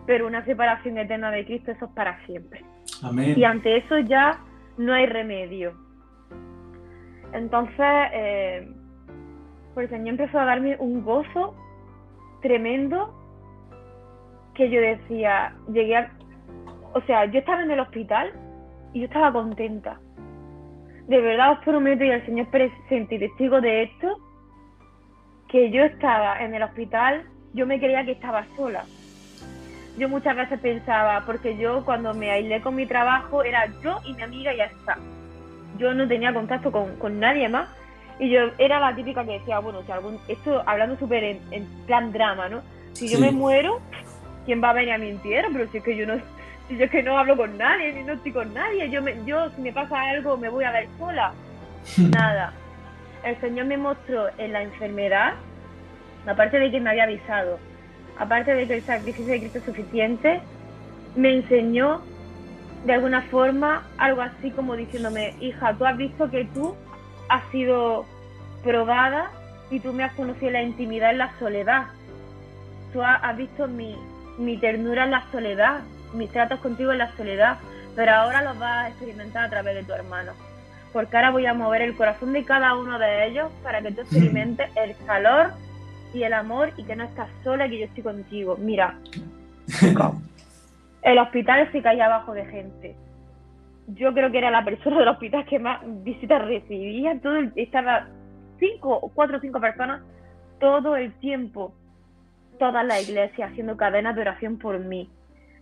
[0.07, 2.65] Pero una separación eterna de Cristo, eso es para siempre.
[3.19, 4.39] Y ante eso ya
[4.77, 5.75] no hay remedio.
[7.33, 8.69] Entonces, eh,
[9.75, 11.55] pues el Señor empezó a darme un gozo
[12.41, 13.13] tremendo
[14.55, 16.16] que yo decía, llegué a,
[16.97, 18.33] o sea, yo estaba en el hospital
[18.95, 20.01] y yo estaba contenta.
[21.07, 24.19] De verdad os prometo y el Señor presente y testigo de esto,
[25.47, 28.87] que yo estaba en el hospital, yo me creía que estaba sola.
[29.99, 34.15] Yo muchas veces pensaba, porque yo cuando me aislé con mi trabajo era yo y
[34.15, 34.97] mi amiga y ya está.
[35.77, 37.69] Yo no tenía contacto con, nadie más.
[38.19, 41.67] Y yo era la típica que decía, bueno, si algún, esto hablando súper en, en
[41.85, 42.63] plan drama, ¿no?
[42.95, 43.83] Si yo me muero,
[44.47, 45.51] ¿quién va a venir a mi entierro?
[45.53, 46.15] Pero si es que yo no,
[46.69, 49.51] yo es que no hablo con nadie, ni no estoy con nadie, yo, me, yo
[49.51, 51.33] si me pasa algo me voy a ver sola.
[51.99, 52.53] Nada.
[53.25, 55.35] El Señor me mostró en la enfermedad,
[56.27, 57.59] aparte de que me había avisado,
[58.19, 60.41] aparte de que el sacrificio de Cristo es suficiente,
[61.17, 62.03] me enseñó
[62.85, 66.77] de alguna forma algo así como diciéndome, hija, tú has visto que tú
[67.29, 68.05] has sido
[68.63, 69.31] probada
[69.71, 71.87] y tú me has conocido la intimidad en la soledad.
[72.93, 73.97] Tú has, visto mi,
[74.39, 75.81] mi ternura en la soledad,
[76.15, 77.59] mis tratos contigo en la soledad,
[77.95, 80.33] pero ahora los vas a experimentar a través de tu hermano.
[80.93, 84.01] Porque ahora voy a mover el corazón de cada uno de ellos para que tú
[84.03, 85.53] experimentes el calor
[86.15, 88.57] y el amor y que no estás sola y que yo estoy contigo.
[88.59, 88.99] Mira,
[91.03, 92.97] el hospital se caía abajo de gente.
[93.89, 97.19] Yo creo que era la persona del hospital que más visitas recibía.
[97.21, 98.09] Todo estaba
[98.59, 100.03] cinco, cuatro o cinco personas
[100.59, 101.73] todo el tiempo.
[102.59, 105.11] Toda la iglesia haciendo cadenas de oración por mí.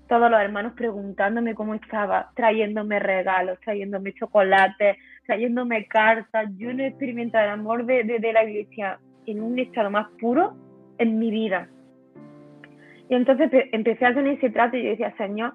[0.09, 6.51] Todos los hermanos preguntándome cómo estaba, trayéndome regalos, trayéndome chocolates, trayéndome cartas.
[6.57, 10.55] Yo no he experimentado el amor de, de la iglesia en un estado más puro
[10.99, 11.69] en mi vida.
[13.09, 15.55] Y entonces empecé a tener ese trato y yo decía, Señor,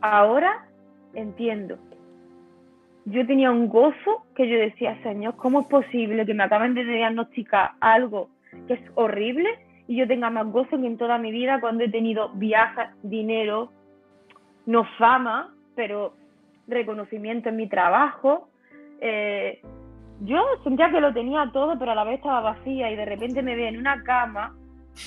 [0.00, 0.66] ahora
[1.14, 1.78] entiendo.
[3.04, 6.84] Yo tenía un gozo que yo decía, Señor, ¿cómo es posible que me acaben de
[6.84, 8.28] diagnosticar algo
[8.66, 9.48] que es horrible
[9.88, 13.72] y yo tenga más gozo que en toda mi vida cuando he tenido viajes, dinero,
[14.66, 16.12] no fama, pero
[16.68, 18.50] reconocimiento en mi trabajo?
[19.00, 19.62] Eh,
[20.20, 23.42] yo sentía que lo tenía todo, pero a la vez estaba vacía y de repente
[23.42, 24.54] me veía en una cama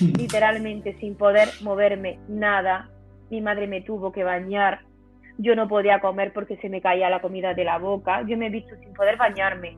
[0.18, 2.88] literalmente sin poder moverme nada.
[3.30, 4.80] Mi madre me tuvo que bañar.
[5.38, 8.22] Yo no podía comer porque se me caía la comida de la boca.
[8.22, 9.76] Yo me he visto sin poder bañarme,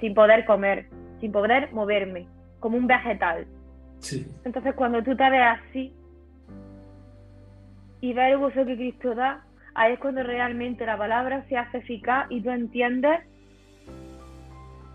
[0.00, 0.86] sin poder comer,
[1.20, 2.28] sin poder moverme,
[2.60, 3.46] como un vegetal.
[4.44, 5.92] Entonces cuando tú te ves así
[8.00, 11.78] y ves el gozo que Cristo da, ahí es cuando realmente la palabra se hace
[11.78, 13.20] eficaz y tú entiendes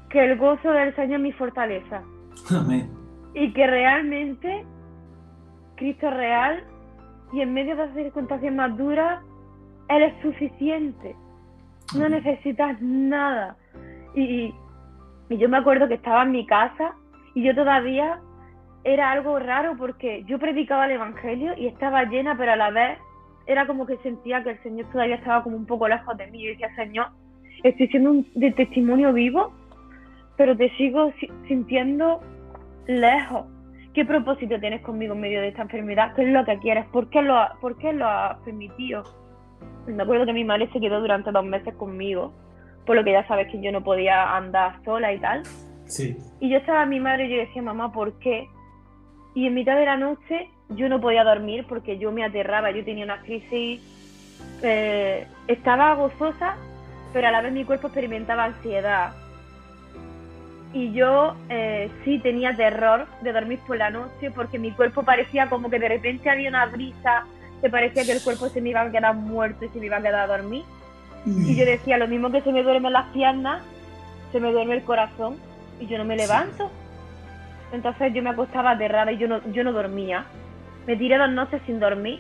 [0.10, 2.04] que el gozo del Señor es mi fortaleza.
[2.52, 3.00] Amén
[3.34, 4.66] y que realmente
[5.76, 6.64] Cristo es real
[7.32, 9.24] y en medio de las circunstancias más duras,
[9.88, 11.16] Él es suficiente.
[11.96, 13.56] No necesitas nada.
[14.16, 14.54] Y,
[15.30, 16.96] y, yo me acuerdo que estaba en mi casa
[17.36, 18.20] y yo todavía
[18.84, 22.98] era algo raro porque yo predicaba el Evangelio y estaba llena, pero a la vez
[23.46, 26.44] era como que sentía que el Señor todavía estaba como un poco lejos de mí.
[26.44, 27.08] Yo decía, Señor,
[27.64, 29.54] estoy siendo un de testimonio vivo,
[30.38, 31.12] pero te sigo
[31.48, 32.22] sintiendo
[32.88, 33.46] lejos.
[33.94, 36.14] ¿Qué propósito tienes conmigo en medio de esta enfermedad?
[36.16, 36.86] ¿Qué es lo que quieres?
[36.86, 39.04] ¿Por qué lo, por qué lo has permitido?
[39.88, 42.32] Me acuerdo que mi madre se quedó durante dos meses conmigo,
[42.86, 45.44] por lo que ya sabes que yo no podía andar sola y tal.
[45.86, 46.16] Sí.
[46.40, 48.48] Y yo estaba a mi madre y yo decía, mamá, ¿por qué?
[49.36, 52.84] Y en mitad de la noche yo no podía dormir porque yo me aterraba, yo
[52.84, 53.82] tenía una crisis,
[54.62, 56.56] eh, estaba gozosa,
[57.14, 59.14] pero a la vez mi cuerpo experimentaba ansiedad
[60.74, 65.50] y yo eh, sí tenía terror de dormir por la noche porque mi cuerpo parecía
[65.50, 67.26] como que de repente había una brisa
[67.62, 69.98] que parecía que el cuerpo se me iba a quedar muerto y se me iba
[69.98, 70.64] a quedar a dormir.
[71.26, 73.62] Y yo decía, lo mismo que se me duermen las piernas,
[74.32, 75.36] se me duerme el corazón
[75.80, 76.72] y yo no me levanto.
[77.72, 80.26] Entonces yo me acostaba aterrada y yo no, yo no dormía.
[80.88, 82.20] Me tiré dos noches sin dormir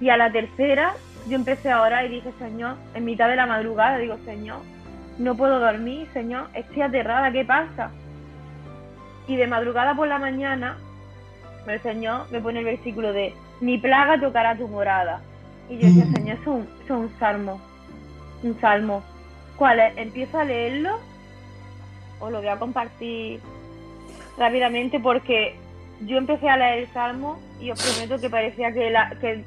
[0.00, 0.94] y a la tercera
[1.28, 4.58] yo empecé a orar y dije, Señor, en mitad de la madrugada, digo, Señor,
[5.18, 7.90] no puedo dormir, Señor, estoy aterrada, ¿qué pasa?
[9.28, 10.78] Y de madrugada por la mañana,
[11.66, 15.20] el Señor me pone el versículo de, mi plaga tocará tu morada.
[15.68, 16.14] Y yo decía, mm.
[16.14, 17.60] Señor, es un, es un salmo,
[18.42, 19.04] un salmo.
[19.56, 19.96] ¿Cuál es?
[19.96, 20.98] Empiezo a leerlo,
[22.18, 23.40] os lo voy a compartir
[24.38, 25.54] rápidamente porque
[26.06, 29.44] yo empecé a leer el salmo y os prometo que parecía que la, que,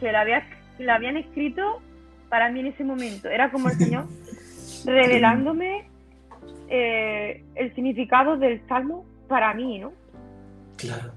[0.00, 0.46] que, la, había,
[0.78, 1.80] la habían escrito
[2.28, 3.28] para mí en ese momento.
[3.28, 4.06] Era como el Señor
[4.86, 5.88] revelándome
[6.68, 9.92] eh, el significado del salmo para mí, ¿no?
[10.76, 11.12] Claro.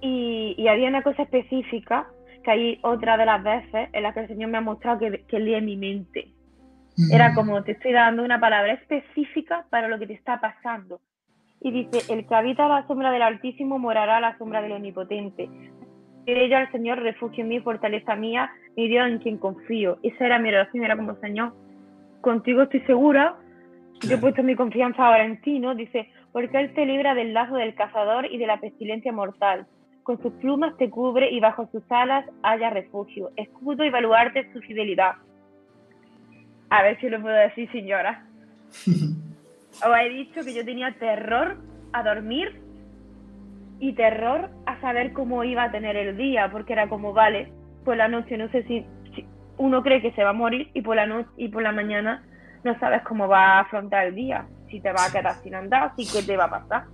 [0.00, 2.06] Y, había una cosa específica,
[2.42, 5.24] que hay otra de las veces en la que el Señor me ha mostrado que,
[5.28, 6.28] que lee mi mente.
[7.10, 11.00] Era como te estoy dando una palabra específica para lo que te está pasando.
[11.60, 15.48] Y dice, el que habita la sombra del Altísimo morará a la sombra del Omnipotente.
[16.26, 19.98] Diré yo al Señor, refugio en mí, fortaleza mía, mi Dios en quien confío.
[20.02, 21.52] Esa era mi oración, era como, Señor,
[22.20, 23.36] contigo estoy segura,
[24.00, 25.74] yo he puesto mi confianza ahora en ti, ¿no?
[25.74, 29.66] Dice, porque Él te libra del lazo del cazador y de la pestilencia mortal.
[30.02, 33.30] Con sus plumas te cubre y bajo sus alas haya refugio.
[33.36, 35.16] Escudo y baluarte su fidelidad.
[36.70, 38.24] A ver si lo puedo decir, señora.
[39.82, 41.56] Os he dicho que yo tenía terror
[41.92, 42.60] a dormir
[43.78, 47.50] y terror a saber cómo iba a tener el día, porque era como, vale,
[47.84, 48.84] por la noche no sé si,
[49.56, 52.22] uno cree que se va a morir y por la noche y por la mañana
[52.62, 55.92] no sabes cómo va a afrontar el día, si te va a quedar sin andar,
[55.96, 56.84] si qué te va a pasar.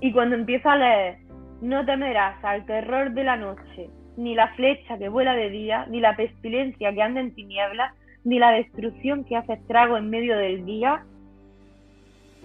[0.00, 1.18] Y cuando empieza a leer,
[1.60, 6.00] no temerás al terror de la noche, ni la flecha que vuela de día, ni
[6.00, 10.64] la pestilencia que anda en tinieblas, ni la destrucción que hace estrago en medio del
[10.64, 11.04] día,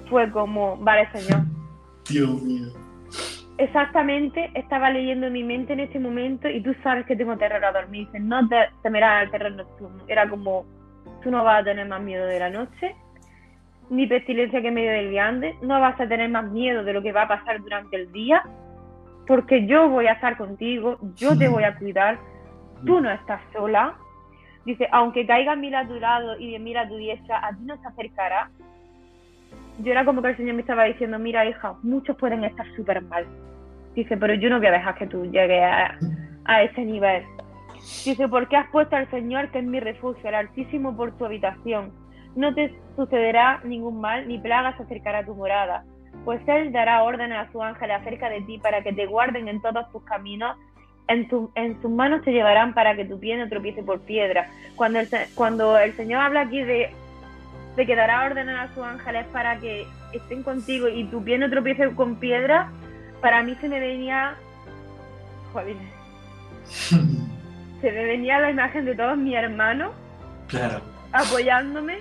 [0.10, 1.44] fue como, vale, Señor.
[2.10, 2.68] Dios mío.
[3.58, 7.64] Exactamente, estaba leyendo en mi mente en ese momento y tú sabes que tengo terror
[7.66, 8.08] a dormir.
[8.08, 10.02] Dice, no te temerás al terror nocturno.
[10.08, 10.66] Era como,
[11.22, 12.96] tú no vas a tener más miedo de la noche,
[13.90, 15.30] ni pestilencia que medio del día
[15.62, 18.44] no vas a tener más miedo de lo que va a pasar durante el día,
[19.28, 22.18] porque yo voy a estar contigo, yo te voy a cuidar,
[22.86, 23.96] tú no estás sola.
[24.66, 27.64] Dice, aunque caiga mil a tu lado y de mil a tu diestra, a ti
[27.64, 28.52] no se acercará.
[29.80, 33.02] Yo era como que el Señor me estaba diciendo, mira hija, muchos pueden estar súper
[33.02, 33.26] mal.
[33.96, 37.24] Dice, pero yo no voy a dejar que tú llegues a, ese nivel.
[38.06, 41.92] Dice, porque has puesto al Señor, que es mi refugio, el Altísimo, por tu habitación.
[42.36, 45.84] No te sucederá ningún mal, ni plaga se acercará a tu morada
[46.26, 49.62] pues Él dará órdenes a su ángel acerca de ti para que te guarden en
[49.62, 50.58] todos tus caminos.
[51.08, 54.48] En, tu, en sus manos te llevarán para que tu pie no tropiece por piedra.
[54.76, 56.92] Cuando el, cuando el Señor habla aquí de,
[57.80, 61.90] de que dará a sus ángeles para que estén contigo y tu pie no tropiece
[61.96, 62.70] con piedra,
[63.22, 64.36] para mí se me venía.
[65.54, 65.78] Joder.
[67.82, 69.94] se me venía la imagen de todos mis hermanos
[70.50, 70.82] claro.
[71.14, 72.00] apoyándome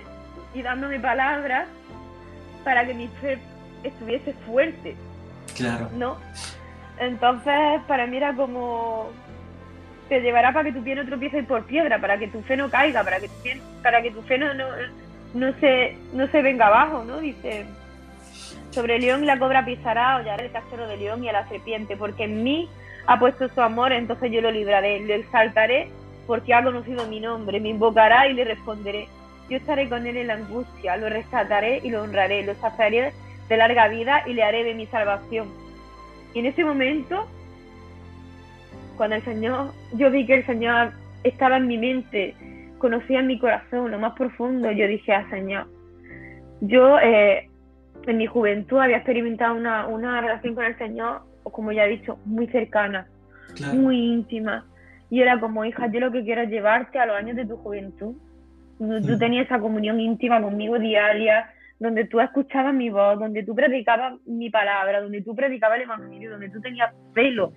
[0.53, 1.65] y dándome palabras
[2.65, 3.39] para que mi fe
[3.83, 4.97] estuviese fuerte.
[5.55, 5.89] Claro.
[5.93, 6.17] ¿No?
[6.99, 9.11] Entonces, para mí era como
[10.09, 12.69] te llevará para que tu pie no tropiece por piedra, para que tu fe no
[12.69, 13.35] caiga, para que tu,
[13.81, 14.65] para que tu fe no, no,
[15.59, 17.19] se, no se venga abajo, ¿no?
[17.19, 17.65] Dice,
[18.71, 22.25] sobre león la cobra pisará, hollaré el cachorro de león y a la serpiente, porque
[22.25, 22.69] en mí
[23.07, 25.89] ha puesto su amor, entonces yo lo libraré, le exaltaré
[26.27, 29.07] porque ha conocido mi nombre, me invocará y le responderé.
[29.49, 33.13] Yo estaré con él en la angustia, lo rescataré y lo honraré, lo saciaré
[33.47, 35.47] de larga vida y le haré de mi salvación.
[36.35, 37.27] Y en ese momento,
[38.95, 40.91] cuando el Señor, yo vi que el Señor
[41.23, 42.35] estaba en mi mente,
[42.79, 45.67] conocía en mi corazón, lo más profundo, yo dije, ah, Señor,
[46.61, 47.47] yo eh,
[48.07, 52.17] en mi juventud había experimentado una, una, relación con el Señor, como ya he dicho,
[52.25, 53.07] muy cercana,
[53.73, 54.65] muy íntima.
[55.09, 57.57] Y era como, hija, yo lo que quiero es llevarte a los años de tu
[57.57, 58.15] juventud.
[58.77, 59.19] Tú mm.
[59.19, 61.49] tenías esa comunión íntima conmigo diaria,
[61.79, 66.31] donde tú escuchabas mi voz, donde tú predicabas mi palabra, donde tú predicabas el evangelio,
[66.31, 67.53] donde tú tenías celo,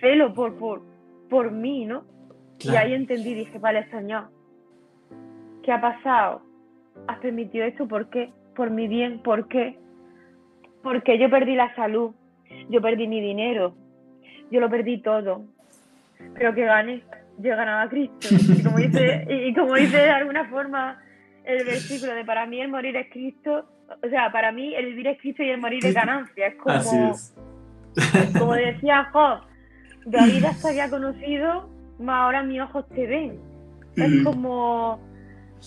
[0.00, 0.82] celo por, por,
[1.30, 2.04] por mí, ¿no?
[2.60, 4.28] Y ahí entendí, dije, vale, Señor,
[5.64, 6.42] ¿qué ha pasado?
[7.08, 7.88] ¿Has permitido esto?
[7.88, 8.30] ¿Por qué?
[8.54, 9.78] Por mi bien, ¿por qué?
[10.82, 12.12] Porque yo perdí la salud,
[12.68, 13.74] yo perdí mi dinero,
[14.50, 15.44] yo lo perdí todo,
[16.34, 17.02] pero que gane,
[17.38, 18.28] yo ganaba a Cristo.
[18.30, 21.02] Y como dice, y como dice de alguna forma
[21.44, 23.66] el versículo de para mí el morir es Cristo,
[24.02, 26.48] o sea, para mí el vivir es Cristo y el morir es ganancia.
[26.48, 27.14] Es como,
[28.38, 29.40] como decía Job,
[30.04, 33.40] David hasta había conocido, más ahora mis ojos te ven.
[33.96, 35.00] Es como,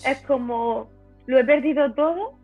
[0.04, 0.88] es como,
[1.26, 2.34] lo he perdido todo,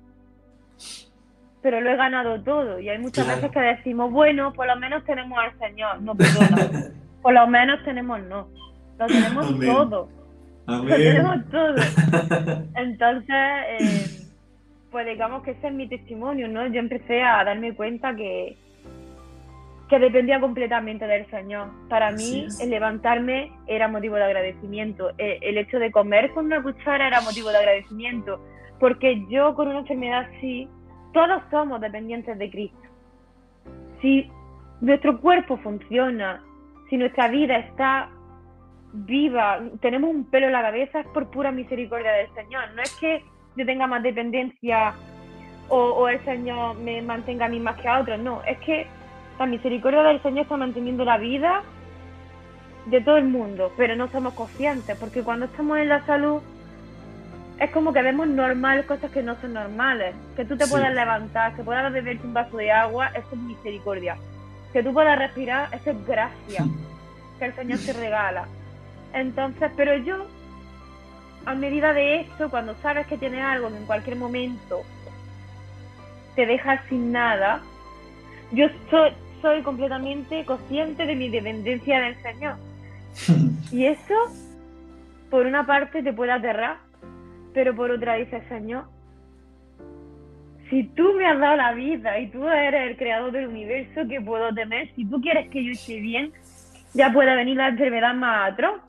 [1.63, 2.79] pero lo he ganado todo.
[2.79, 6.91] Y hay muchas veces que decimos, bueno, por lo menos tenemos al Señor, no perdona.
[7.23, 8.49] por lo menos tenemos no.
[8.99, 10.09] Lo tenemos todo.
[10.67, 11.75] Lo tenemos todo.
[12.75, 13.37] Entonces,
[13.81, 14.25] eh,
[14.91, 16.67] pues digamos que ese es mi testimonio, ¿no?
[16.67, 18.57] Yo empecé a darme cuenta que,
[19.89, 21.69] que dependía completamente del Señor.
[21.89, 25.11] Para mí, el levantarme era motivo de agradecimiento.
[25.19, 28.41] El, el, hecho de comer con una cuchara era motivo de agradecimiento.
[28.81, 30.69] Porque yo con una enfermedad así,
[31.13, 32.79] todos somos dependientes de Cristo.
[34.01, 34.31] Si
[34.81, 36.43] nuestro cuerpo funciona,
[36.89, 38.11] si nuestra vida está
[38.95, 42.73] viva, tenemos un pelo en la cabeza, es por pura misericordia del Señor.
[42.75, 43.23] No es que
[43.57, 44.95] yo tenga más dependencia
[45.69, 48.87] o, el Señor me mantenga a mí más que a otros, no, es que
[49.39, 51.63] la misericordia del Señor está manteniendo la vida
[52.87, 56.43] de todo el mundo, pero no somos conscientes, porque cuando estamos en la salud
[57.59, 60.15] es como que vemos normal cosas que no son normales.
[60.37, 64.17] Que tú te puedas levantar, que puedas beberte un vaso de agua, eso es misericordia.
[64.73, 66.65] Que tú puedas respirar, eso es gracia
[67.39, 68.47] que el Señor te regala.
[69.13, 70.27] Entonces, pero yo,
[71.47, 74.83] a medida de esto, cuando sabes que tienes algo que en cualquier momento
[76.35, 77.61] te deja sin nada,
[78.51, 79.13] yo soy,
[79.45, 82.57] soy completamente consciente de mi dependencia del Señor.
[83.71, 84.15] Y eso,
[85.31, 86.77] por una parte, te puede aterrar,
[87.53, 88.85] pero por otra dice, Señor,
[90.71, 94.21] si tú me has dado la vida y tú eres el creador del universo, ¿qué
[94.21, 94.95] puedo temer?
[94.95, 96.33] Si tú quieres que yo esté bien,
[96.95, 98.81] ya puede venir la enfermedad más atroz.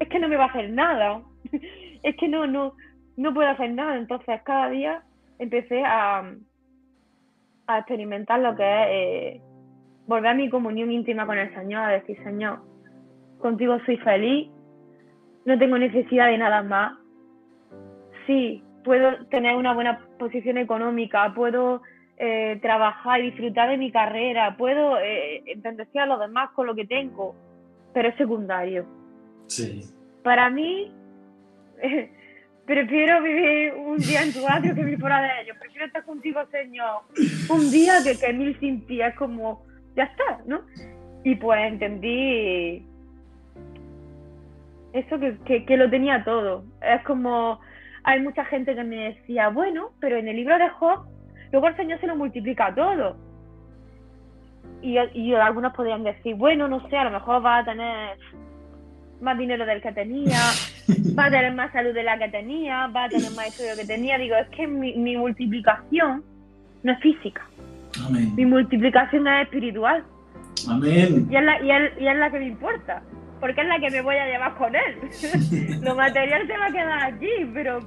[0.00, 1.22] Es que no me va a hacer nada.
[2.02, 2.74] es que no, no,
[3.16, 3.96] no puedo hacer nada.
[3.96, 5.02] Entonces cada día
[5.38, 6.34] empecé a,
[7.66, 9.40] a experimentar lo que es eh,
[10.06, 12.60] volver a mi comunión íntima con el Señor, a decir, Señor,
[13.38, 14.48] contigo soy feliz,
[15.44, 16.98] no tengo necesidad de nada más.
[18.26, 21.82] Sí, puedo tener una buena posición económica, puedo
[22.16, 25.42] eh, trabajar y disfrutar de mi carrera, puedo eh,
[25.94, 27.34] a los demás con lo que tengo,
[27.92, 28.86] pero es secundario.
[29.46, 29.82] Sí.
[30.22, 30.92] Para mí,
[32.66, 35.56] prefiero vivir un día en tu atrio que vivir fuera de ellos.
[35.58, 37.02] Prefiero estar contigo, Señor,
[37.50, 39.00] un día que, que mil sin ti.
[39.00, 39.64] Es como,
[39.96, 40.62] ya está, ¿no?
[41.24, 42.84] Y pues entendí
[44.92, 46.64] eso que, que, lo tenía todo.
[46.82, 47.60] Es como,
[48.04, 51.06] hay mucha gente que me decía, bueno, pero en el libro de Job,
[51.50, 53.16] luego el Señor se lo multiplica todo.
[54.82, 58.18] Y, y algunos podrían decir, bueno, no sé, a lo mejor va a tener
[59.20, 60.38] más dinero del que tenía,
[61.18, 63.86] va a tener más salud de la que tenía, va a tener más estudio que
[63.86, 64.18] tenía.
[64.18, 66.24] Digo, es que mi, mi multiplicación
[66.82, 67.46] no es física.
[68.06, 68.34] Amén.
[68.36, 70.04] Mi multiplicación es espiritual.
[70.68, 71.26] Amén.
[71.30, 73.02] Y es, la, y, es, y es la que me importa
[73.42, 75.80] porque es la que me voy a llevar con él.
[75.82, 77.80] lo material se va a quedar aquí, pero,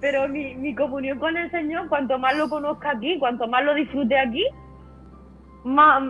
[0.00, 3.74] pero mi, mi, comunión con el Señor, cuanto más lo conozca aquí, cuanto más lo
[3.74, 4.46] disfrute aquí,
[5.64, 6.00] más,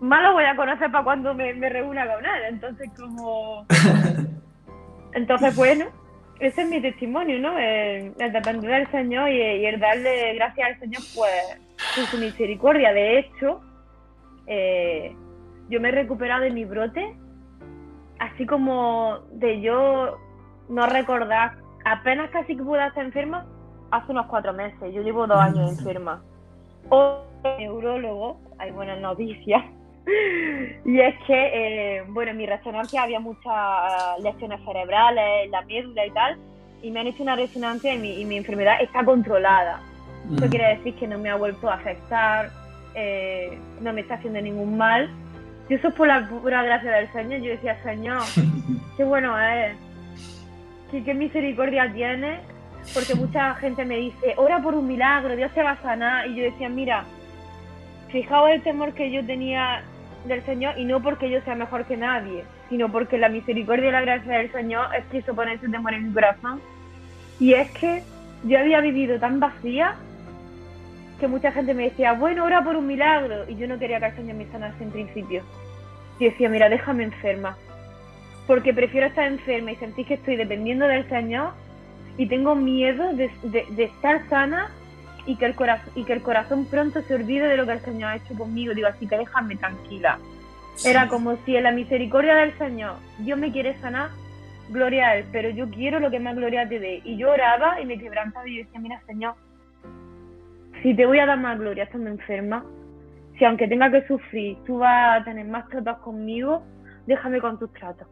[0.00, 2.42] más lo voy a conocer para cuando me, me reúna con él.
[2.48, 3.64] Entonces, como...
[5.12, 5.84] Entonces, bueno,
[6.40, 7.56] ese es mi testimonio, ¿no?
[7.56, 11.60] El, depender del Señor y, y, el darle gracias al Señor, pues,
[11.94, 12.92] por su misericordia.
[12.92, 13.60] De hecho,
[14.46, 15.14] eh,
[15.68, 17.16] yo me he recuperado de mi brote
[18.18, 20.18] así como de yo
[20.68, 23.46] no recordar, apenas casi que pude estar enferma,
[23.90, 26.22] hace unos cuatro meses, yo llevo dos años enferma.
[26.88, 27.22] O
[27.58, 29.62] neurólogo, hay buenas noticias,
[30.84, 36.10] y es que, eh, bueno, en mi resonancia había muchas lesiones cerebrales, la médula y
[36.10, 36.38] tal,
[36.82, 39.80] y me han hecho una resonancia y mi, y mi enfermedad está controlada.
[40.32, 42.50] Eso quiere decir que no me ha vuelto a afectar,
[42.94, 45.10] eh, no me está haciendo ningún mal,
[45.68, 48.22] yo eso por la pura gracia del Señor, yo decía, Señor,
[48.96, 49.76] qué bueno es,
[50.90, 52.40] qué, misericordia tiene,
[52.92, 56.36] porque mucha gente me dice, ora por un milagro, Dios te va a sanar, y
[56.36, 57.04] yo decía, mira,
[58.08, 59.82] fijaos el temor que yo tenía
[60.26, 63.92] del Señor, y no porque yo sea mejor que nadie, sino porque la misericordia y
[63.92, 66.60] la gracia del Señor es que hizo poner ese temor en mi corazón,
[67.40, 68.02] y es que
[68.44, 69.96] yo había vivido tan vacía
[71.24, 73.48] que mucha gente me decía, bueno, ora por un milagro.
[73.48, 75.42] Y yo no quería que el Señor me sanase en principio.
[76.18, 77.56] Y decía, mira, déjame enferma.
[78.46, 81.52] Porque prefiero estar enferma y sentir que estoy dependiendo del Señor
[82.18, 83.30] y tengo miedo de,
[83.78, 84.70] estar sana
[85.24, 87.80] y que, el corazón, y que el corazón pronto se olvide de lo que el
[87.80, 88.74] Señor ha hecho conmigo.
[88.74, 90.18] Digo, así que déjame tranquila.
[90.84, 94.10] Era como si en la misericordia del Señor Dios me quiere sanar,
[94.68, 97.00] gloria a Él, pero yo quiero lo que más gloria te dé.
[97.02, 99.36] Y yo oraba y me quebrantaba y decía, mira Señor,
[100.84, 102.62] si te voy a dar más gloria estando enferma,
[103.38, 106.62] si aunque tenga que sufrir, tú vas a tener más tratos conmigo,
[107.06, 108.06] déjame con tus tratos.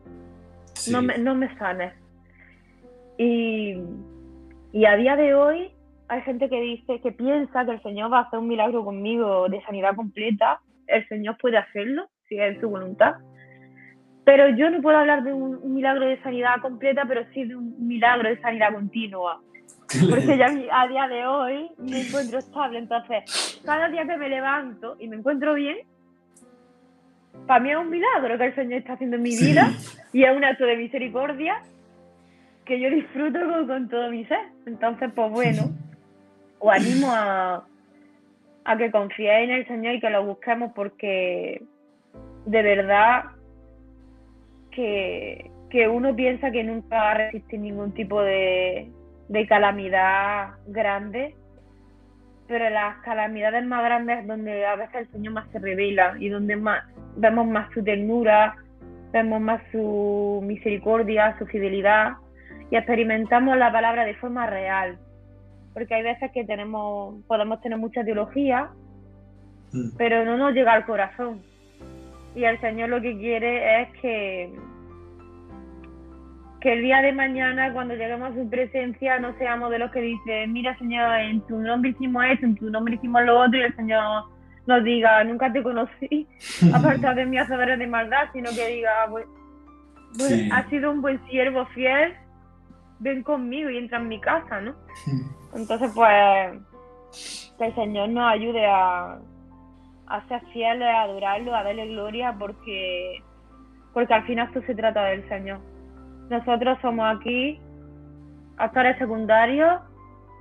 [0.91, 1.93] No, me, no me sanes.
[3.19, 3.77] Y,
[4.73, 5.71] y a día de hoy
[6.09, 9.51] hay gente que dice, que piensa que el Señor va a hacer un milagro conmigo
[9.51, 10.61] de sanidad completa.
[10.87, 13.17] El Señor puede hacerlo, si es su voluntad.
[14.25, 17.87] Pero yo no puedo hablar de un milagro de sanidad completa, pero sí de un
[17.87, 19.43] milagro de sanidad continua.
[20.11, 22.79] Porque ya a día de hoy me encuentro estable.
[22.79, 25.79] Entonces, cada día que me levanto y me encuentro bien,
[27.47, 29.73] para mí es un milagro que el Señor está haciendo en mi vida
[30.13, 31.63] y es un acto de misericordia
[32.65, 34.47] que yo disfruto con, todo mi ser.
[34.67, 35.71] Entonces, pues bueno,
[36.59, 37.65] os animo a,
[38.65, 41.63] a que confiéis en el Señor y que lo busquemos porque
[42.47, 43.25] de verdad
[44.71, 48.91] que, que uno piensa que nunca va a resistir ningún tipo de,
[49.33, 51.35] de calamidad grande,
[52.47, 56.29] pero las calamidades más grandes es donde a veces el Señor más se revela y
[56.29, 56.85] donde más
[57.17, 58.57] vemos más su ternura,
[59.11, 62.13] vemos más su misericordia, su fidelidad
[62.71, 64.99] y experimentamos la palabra de forma real.
[65.73, 68.69] Porque hay veces que tenemos, podemos tener mucha teología,
[69.73, 69.97] mm.
[69.97, 71.41] pero no nos llega al corazón.
[72.35, 74.53] Y el Señor lo que quiere es que
[76.63, 80.01] que el día de mañana, cuando lleguemos a su presencia, no seamos de los que
[80.01, 83.63] dicen, mira Señor, en tu nombre hicimos esto, en tu nombre hicimos lo otro, y
[83.63, 84.25] el Señor
[84.67, 86.29] nos diga, nunca te conocí,
[86.75, 89.27] aparte de mi hacedores de maldad, sino que diga, pues,
[90.17, 92.15] pues has sido un buen siervo fiel,
[93.01, 94.75] ven conmigo y entra en mi casa, ¿no?
[95.57, 99.19] Entonces, pues, que el Señor nos ayude a,
[100.07, 103.21] a ser fieles, a adorarlo, a darle gloria, porque,
[103.93, 105.72] porque al final esto se trata del Señor.
[106.33, 107.61] Nosotros somos aquí
[108.57, 109.83] actores secundarios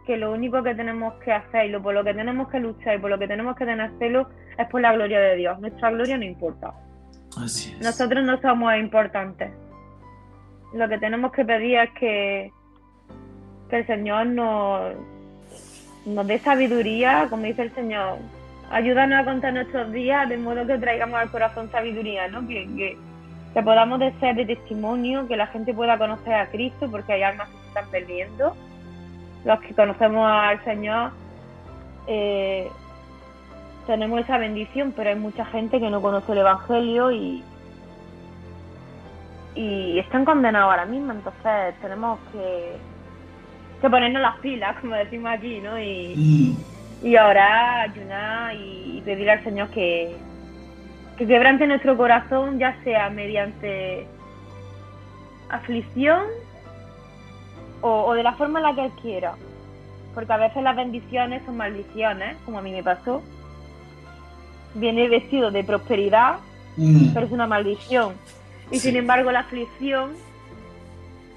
[0.06, 2.96] que lo único que tenemos que hacer y lo, por lo que tenemos que luchar
[2.96, 5.60] y por lo que tenemos que tener celo es por la gloria de Dios.
[5.60, 6.74] Nuestra gloria no importa.
[7.82, 9.52] Nosotros no somos importantes.
[10.74, 12.52] Lo que tenemos que pedir es que,
[13.70, 14.94] que el Señor nos,
[16.06, 18.20] nos dé sabiduría, como dice el Señor.
[18.72, 22.48] Ayúdanos a contar nuestros días de modo que traigamos al corazón sabiduría, ¿no?
[22.48, 22.98] Que, que,
[23.54, 27.50] podamos de ser de testimonio, que la gente pueda conocer a Cristo, porque hay almas
[27.50, 28.56] que se están perdiendo.
[29.44, 31.12] Los que conocemos al Señor
[32.08, 32.70] eh,
[33.88, 37.44] tenemos esa bendición, pero hay mucha gente que no conoce el Evangelio y,
[39.56, 42.78] y están condenados ahora mismo, entonces tenemos que,
[43.82, 45.80] que ponernos las pilas, como decimos aquí, ¿no?
[45.80, 47.06] Y, mm.
[47.08, 50.16] y orar, ayunar y, pedir al Señor que,
[51.22, 54.08] que quebrante nuestro corazón, ya sea mediante
[55.50, 56.24] aflicción
[57.82, 59.34] o, o de la forma en la que Él quiera.
[60.14, 63.22] Porque a veces las bendiciones son maldiciones, como a mí me pasó
[64.76, 66.36] viene vestido de prosperidad,
[66.78, 67.14] mm.
[67.14, 68.14] pero es una maldición.
[68.72, 70.12] Y sin embargo la aflicción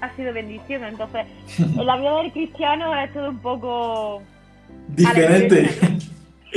[0.01, 0.83] ha sido bendición.
[0.83, 1.25] Entonces,
[1.59, 4.21] en la vida del cristiano es todo un poco
[4.87, 5.69] diferente.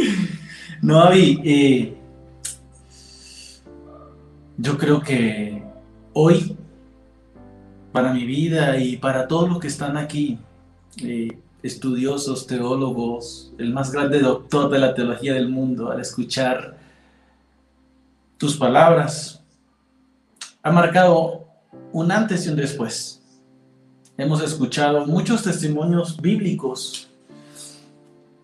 [0.82, 1.97] no, Avi, eh,
[4.58, 5.62] yo creo que
[6.12, 6.56] hoy,
[7.92, 10.38] para mi vida y para todos los que están aquí,
[11.02, 16.76] eh, estudiosos, teólogos, el más grande doctor de la teología del mundo, al escuchar
[18.36, 19.42] tus palabras,
[20.62, 21.46] ha marcado
[21.92, 23.22] un antes y un después.
[24.16, 27.08] Hemos escuchado muchos testimonios bíblicos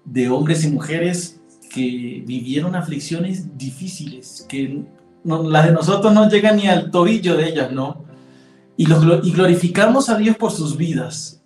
[0.04, 1.40] de hombres y mujeres
[1.72, 4.84] que vivieron aflicciones difíciles, que
[5.24, 8.04] las de nosotros no llegan ni al tobillo de ellas, ¿no?
[8.76, 11.42] Y, y glorificamos a Dios por sus vidas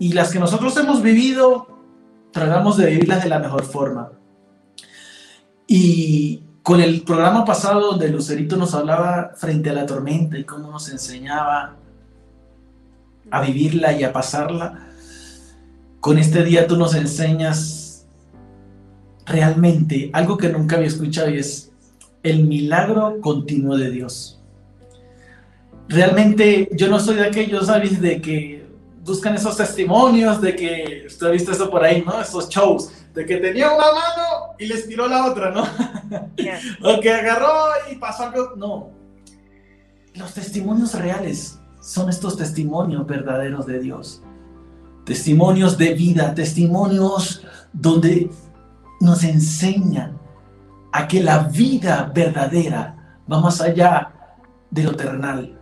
[0.00, 1.68] y las que nosotros hemos vivido,
[2.32, 4.10] tratamos de vivirlas de la mejor forma.
[5.66, 10.70] Y con el programa pasado donde Lucerito nos hablaba frente a la tormenta y cómo
[10.70, 11.76] nos enseñaba
[13.30, 14.88] a vivirla y a pasarla,
[16.00, 18.06] con este día tú nos enseñas
[19.26, 21.69] realmente algo que nunca había escuchado y es
[22.22, 24.40] el milagro continuo de Dios.
[25.88, 28.00] Realmente yo no soy de aquellos, ¿sabes?
[28.00, 28.66] De que
[29.04, 32.20] buscan esos testimonios de que, usted ha visto eso por ahí, ¿no?
[32.20, 35.62] Esos shows, de que tenía una mano y les tiró la otra, ¿no?
[36.84, 37.48] o que agarró
[37.90, 38.54] y pasó algo.
[38.56, 38.90] No.
[40.14, 44.22] Los testimonios reales son estos testimonios verdaderos de Dios.
[45.04, 47.42] Testimonios de vida, testimonios
[47.72, 48.30] donde
[49.00, 50.19] nos enseñan
[50.92, 54.12] a que la vida verdadera va más allá
[54.70, 55.58] de lo terrenal.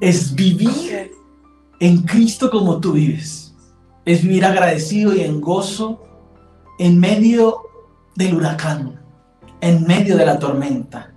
[0.00, 1.12] Es vivir
[1.80, 3.54] en Cristo como tú vives.
[4.04, 6.02] Es vivir agradecido y en gozo
[6.78, 7.62] en medio
[8.14, 9.00] del huracán,
[9.60, 11.12] en medio de la tormenta.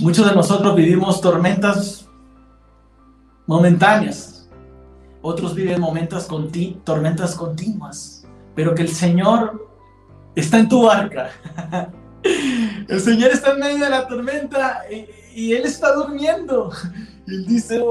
[0.00, 2.08] Muchos de nosotros vivimos tormentas
[3.46, 4.48] momentáneas,
[5.22, 9.73] otros viven momentos conti tormentas continuas, pero que el Señor
[10.34, 11.30] está en tu barca.
[12.88, 16.70] el Señor está en medio de la tormenta y, y Él está durmiendo.
[17.26, 17.82] Y Él dice,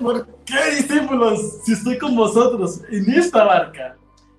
[0.00, 3.96] ¿por qué discípulos si estoy con vosotros en esta barca?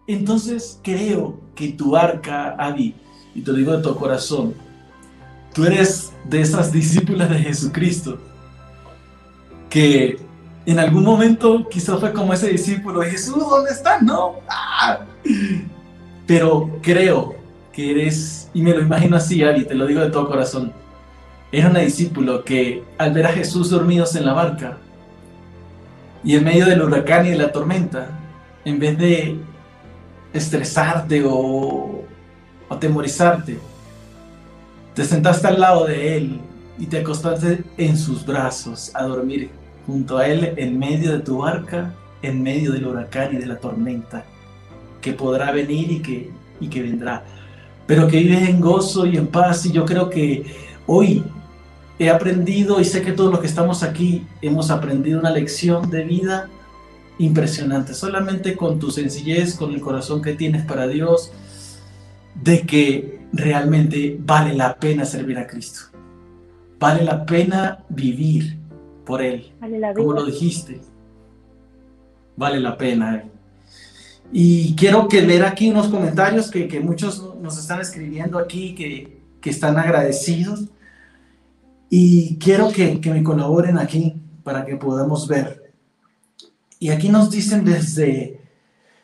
[0.08, 2.96] Entonces creo que tu barca, Abby,
[3.34, 4.54] y te digo de tu corazón,
[5.54, 8.20] tú eres de esas discípulas de Jesucristo
[9.70, 10.20] que
[10.66, 14.02] en algún momento quizás fue como ese discípulo, Jesús, ¿dónde estás?
[14.02, 14.36] No.
[14.48, 15.00] ¡Ah!
[16.28, 17.36] Pero creo
[17.72, 20.74] que eres, y me lo imagino así, Abby, te lo digo de todo corazón,
[21.52, 24.78] era un discípulo que al ver a Jesús dormidos en la barca
[26.24, 28.08] y en medio del huracán y de la tormenta,
[28.64, 29.38] en vez de
[30.34, 32.04] estresarte o
[32.70, 33.60] atemorizarte,
[34.94, 36.40] te sentaste al lado de él
[36.78, 39.50] y te acostaste en sus brazos a dormir
[39.86, 43.58] junto a él en medio de tu barca, en medio del huracán y de la
[43.58, 44.24] tormenta
[45.02, 46.30] que podrá venir y que,
[46.60, 47.24] y que vendrá,
[47.92, 50.46] pero que vives en gozo y en paz y yo creo que
[50.88, 51.26] hoy
[52.00, 56.06] he aprendido y sé que todos los que estamos aquí hemos aprendido una lección de
[56.06, 56.48] vida
[57.18, 61.34] impresionante, solamente con tu sencillez, con el corazón que tienes para Dios,
[62.42, 65.82] de que realmente vale la pena servir a Cristo.
[66.80, 68.58] Vale la pena vivir
[69.06, 69.52] por Él,
[69.98, 70.80] como lo dijiste.
[72.38, 73.26] Vale la pena.
[74.32, 79.22] Y quiero que leer aquí unos comentarios que, que muchos nos están escribiendo aquí, que,
[79.42, 80.66] que están agradecidos.
[81.90, 85.74] Y quiero que, que me colaboren aquí para que podamos ver.
[86.80, 88.40] Y aquí nos dicen desde,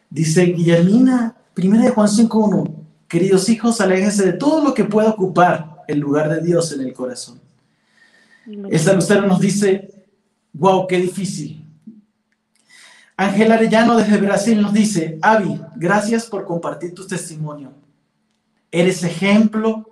[0.09, 2.75] dice Guillermina, 1 de Juan 5.1,
[3.07, 6.93] queridos hijos, aléjense de todo lo que pueda ocupar el lugar de Dios en el
[6.93, 7.39] corazón.
[8.69, 10.05] Esta lucero nos dice,
[10.53, 11.66] wow, qué difícil.
[13.19, 17.73] Ángel Arellano desde Brasil nos dice, Avi, gracias por compartir tu testimonio.
[18.71, 19.85] Eres ejemplo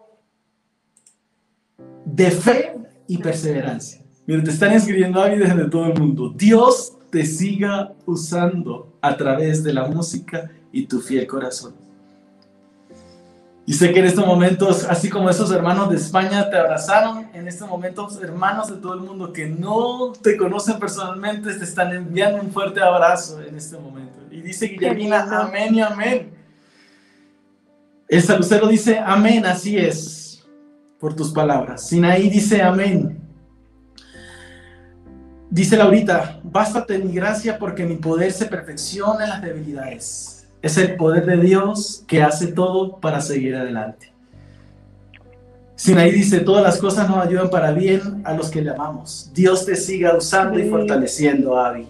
[2.06, 2.76] de fe
[3.08, 4.04] y perseverancia.
[4.28, 6.32] Mira, te están escribiendo Avi desde todo el mundo.
[6.36, 11.85] Dios te siga usando a través de la música y tu fiel corazón.
[13.68, 17.48] Y sé que en estos momentos, así como esos hermanos de España te abrazaron, en
[17.48, 22.42] estos momentos hermanos de todo el mundo que no te conocen personalmente te están enviando
[22.42, 24.20] un fuerte abrazo en este momento.
[24.30, 26.32] Y dice Guillermina, amén y amén.
[28.08, 30.46] El salucero dice, amén, así es,
[31.00, 31.88] por tus palabras.
[31.88, 33.20] Sinaí dice, amén.
[35.50, 40.35] Dice Laurita, bástate mi gracia porque mi poder se perfecciona en las debilidades.
[40.66, 44.12] Es el poder de Dios que hace todo para seguir adelante.
[45.76, 49.30] Sinaí dice, todas las cosas nos ayudan para bien a los que le amamos.
[49.32, 51.88] Dios te siga usando y fortaleciendo, Avi.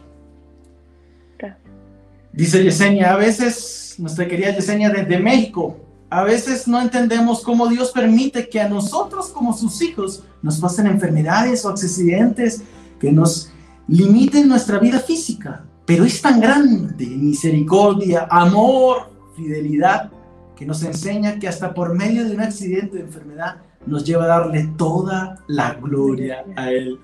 [2.34, 5.78] Dice Yesenia, a veces, nuestra querida Yesenia desde México,
[6.10, 10.88] a veces no entendemos cómo Dios permite que a nosotros como sus hijos nos pasen
[10.88, 12.62] enfermedades o accidentes
[13.00, 13.54] que nos
[13.88, 15.64] limiten nuestra vida física.
[15.86, 20.12] Pero es tan grande misericordia, amor, fidelidad,
[20.56, 24.28] que nos enseña que hasta por medio de un accidente de enfermedad nos lleva a
[24.28, 26.99] darle toda la gloria a Él.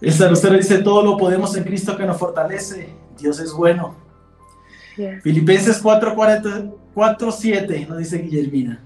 [0.00, 2.94] Esta usted dice, todo lo podemos en Cristo que nos fortalece.
[3.18, 3.96] Dios es bueno.
[5.22, 8.80] Filipenses 4, 7 nos dice Guillermina.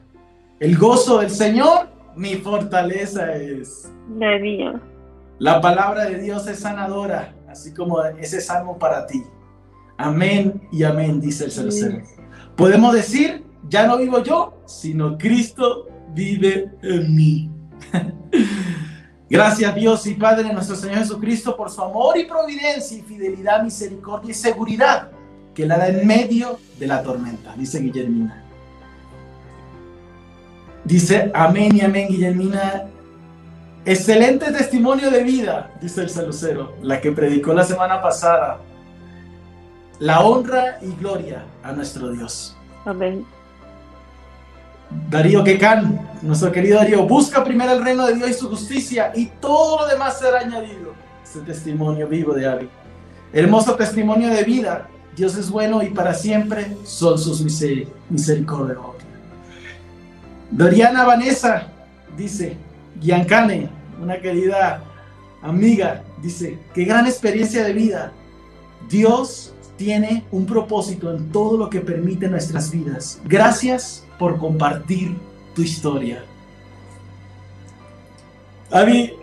[0.59, 3.91] El gozo del Señor, mi fortaleza es.
[5.39, 9.23] La palabra de Dios es sanadora así como ese salmo para ti.
[9.97, 12.03] Amén y amén, dice el Celestial.
[12.57, 17.51] Podemos decir, ya no vivo yo, sino Cristo vive en mí.
[19.31, 24.31] Gracias Dios y Padre nuestro Señor Jesucristo por su amor y providencia y fidelidad, misericordia
[24.31, 25.11] y seguridad
[25.55, 28.45] que la da en medio de la tormenta, dice Guillermina.
[30.85, 32.92] Dice amén y amén, Guillermina.
[33.85, 38.61] Excelente testimonio de vida, dice el celucero, la que predicó la semana pasada.
[39.99, 42.57] La honra y gloria a nuestro Dios.
[42.85, 43.27] Amén.
[45.11, 49.27] Darío Quecan, nuestro querido Darío, busca primero el reino de Dios y su justicia y
[49.41, 50.93] todo lo demás será añadido.
[51.25, 52.69] Ese testimonio vivo de Ari.
[53.33, 54.87] Hermoso testimonio de vida.
[55.17, 57.43] Dios es bueno y para siempre son sus
[58.09, 58.79] misericordias.
[60.51, 61.67] Doriana Vanessa
[62.17, 62.57] dice,
[63.03, 63.69] Giancane,
[64.01, 64.83] una querida
[65.43, 68.13] amiga, dice, qué gran experiencia de vida.
[68.89, 73.21] Dios tiene un propósito en todo lo que permite nuestras vidas.
[73.25, 75.17] Gracias por compartir
[75.55, 76.25] tu historia.
[78.71, 79.13] A mí...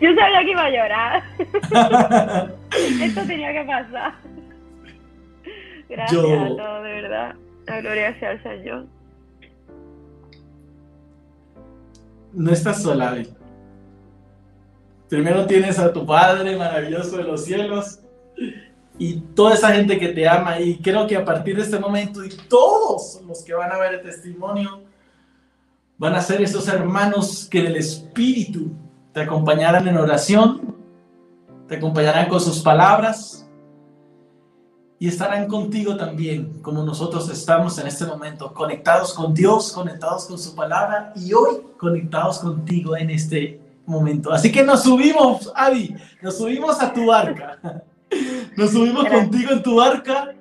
[0.00, 0.14] Yo...
[0.14, 1.22] sabía que iba a llorar.
[3.02, 4.14] Esto tenía que pasar.
[5.88, 7.34] Gracias a todos, de verdad.
[7.66, 8.86] La gloria sea al Señor.
[12.34, 13.22] No estás sola,
[15.08, 18.00] Primero tienes a tu Padre maravilloso de los cielos
[18.98, 20.58] y toda esa gente que te ama.
[20.58, 23.94] Y creo que a partir de este momento y todos los que van a ver
[23.94, 24.82] el testimonio
[25.98, 28.72] van a ser esos hermanos que del Espíritu
[29.12, 30.74] te acompañarán en oración,
[31.68, 33.43] te acompañarán con sus palabras,
[34.98, 40.38] y estarán contigo también, como nosotros estamos en este momento, conectados con Dios, conectados con
[40.38, 44.32] su palabra y hoy conectados contigo en este momento.
[44.32, 47.58] Así que nos subimos, Avi, nos subimos a tu barca.
[48.56, 50.32] Nos subimos contigo en tu barca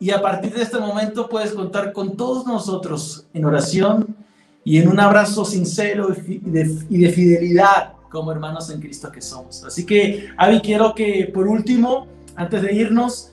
[0.00, 4.16] y a partir de este momento puedes contar con todos nosotros en oración
[4.64, 9.62] y en un abrazo sincero y de, fidelidad como hermanos en Cristo que somos.
[9.62, 13.31] Así que, Avi, quiero que por último, antes de irnos,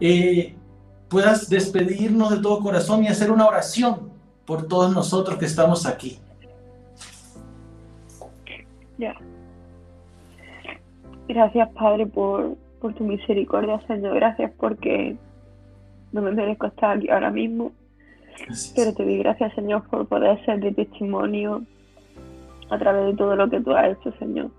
[0.00, 0.54] eh,
[1.08, 4.10] puedas despedirnos de todo corazón y hacer una oración
[4.44, 6.18] por todos nosotros que estamos aquí.
[8.98, 9.14] Ya.
[11.28, 14.14] Gracias, Padre, por, por tu misericordia, Señor.
[14.14, 15.16] Gracias porque
[16.12, 17.72] no me merezco estar aquí ahora mismo.
[18.74, 21.62] Pero te doy gracias, Señor, por poder ser de testimonio
[22.70, 24.50] a través de todo lo que tú has hecho, Señor.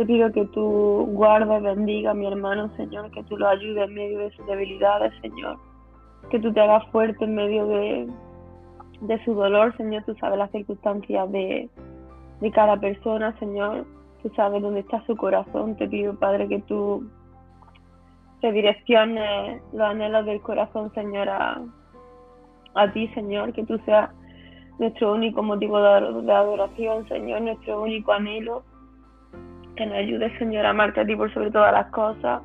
[0.00, 3.92] Te pido que tú guardes, bendiga a mi hermano, Señor, que tú lo ayudes en
[3.92, 5.58] medio de sus debilidades, Señor.
[6.30, 8.08] Que tú te hagas fuerte en medio de,
[9.02, 10.02] de su dolor, Señor.
[10.04, 11.68] Tú sabes las circunstancias de,
[12.40, 13.84] de cada persona, Señor.
[14.22, 15.76] Tú sabes dónde está su corazón.
[15.76, 17.06] Te pido, Padre, que tú
[18.40, 21.60] redirecciones los anhelos del corazón, Señor, a,
[22.72, 23.52] a ti, Señor.
[23.52, 24.08] Que tú seas
[24.78, 28.62] nuestro único motivo de adoración, Señor, nuestro único anhelo
[29.80, 32.42] que nos ayude, Señor, a amarte a ti por sobre todas las cosas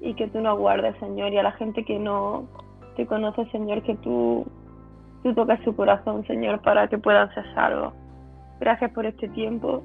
[0.00, 2.48] y que tú nos guardes, Señor, y a la gente que no
[2.96, 4.44] te conoce, Señor, que tú,
[5.22, 7.94] tú toques su corazón, Señor, para que puedan ser salvos.
[8.58, 9.84] Gracias por este tiempo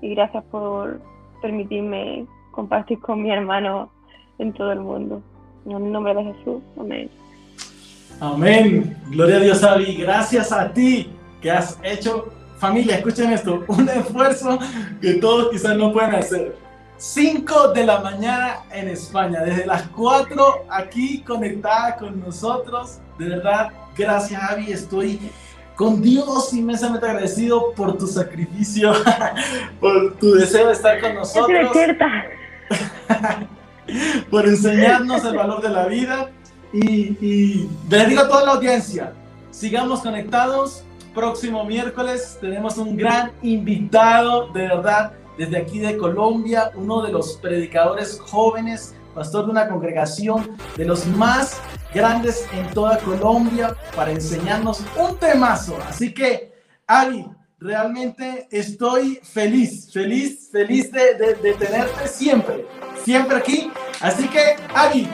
[0.00, 1.00] y gracias por
[1.40, 3.92] permitirme compartir con mi hermano
[4.40, 5.22] en todo el mundo.
[5.66, 7.08] En el nombre de Jesús, amén.
[8.20, 8.96] Amén.
[9.10, 9.94] Gloria a Dios, Abby.
[9.98, 12.26] Gracias a ti que has hecho
[12.62, 14.56] Familia, escuchen esto, un esfuerzo
[15.00, 16.56] que todos quizás no pueden hacer.
[16.96, 23.00] 5 de la mañana en España, desde las 4 aquí conectada con nosotros.
[23.18, 25.18] De verdad, gracias Javi, estoy
[25.74, 28.92] con Dios inmensamente agradecido por tu sacrificio,
[29.80, 31.72] por tu deseo de estar con nosotros.
[34.30, 36.30] por enseñarnos el valor de la vida.
[36.72, 39.14] Y, y les digo a toda la audiencia,
[39.50, 40.84] sigamos conectados,
[41.14, 47.34] próximo miércoles tenemos un gran invitado, de verdad, desde aquí de Colombia, uno de los
[47.34, 51.60] predicadores jóvenes, pastor de una congregación de los más
[51.94, 55.76] grandes en toda Colombia, para enseñarnos un temazo.
[55.88, 56.52] Así que,
[56.86, 57.26] Ari,
[57.58, 62.66] realmente estoy feliz, feliz, feliz de, de, tenerte siempre,
[63.04, 63.70] siempre aquí.
[64.00, 65.08] Así que, Ari,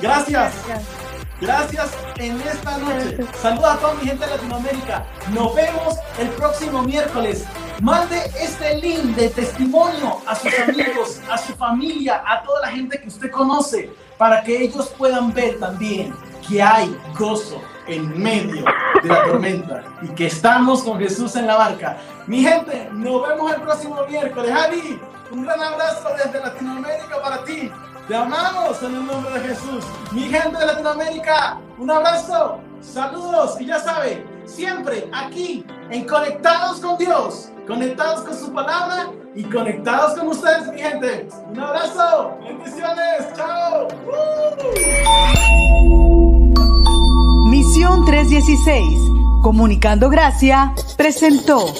[0.00, 0.52] gracias.
[0.66, 1.03] Gracias
[1.40, 3.18] en esta noche.
[3.40, 5.04] Saludos a toda mi gente de Latinoamérica.
[5.32, 7.44] Nos vemos el próximo miércoles.
[7.82, 13.00] Mande este link de testimonio a sus amigos, a su familia, a toda la gente
[13.00, 16.14] que usted conoce, para que ellos puedan ver también
[16.48, 18.64] que hay gozo en medio
[19.02, 21.96] de la tormenta y que estamos con Jesús en la barca.
[22.26, 24.52] Mi gente, nos vemos el próximo miércoles.
[24.52, 25.00] Javi,
[25.30, 27.70] un gran abrazo desde Latinoamérica para ti.
[28.08, 29.82] Te amamos en el nombre de Jesús.
[30.12, 36.98] Mi gente de Latinoamérica, un abrazo, saludos y ya sabe, siempre aquí en Conectados con
[36.98, 41.28] Dios, conectados con su palabra y conectados con ustedes, mi gente.
[41.48, 43.88] Un abrazo, bendiciones, chao.
[47.48, 49.00] Misión 316,
[49.42, 51.72] Comunicando Gracia, presentó.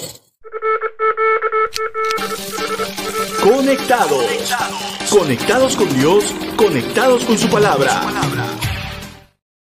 [3.43, 4.25] Conectados.
[5.09, 8.01] Conectados con Dios, conectados con su palabra.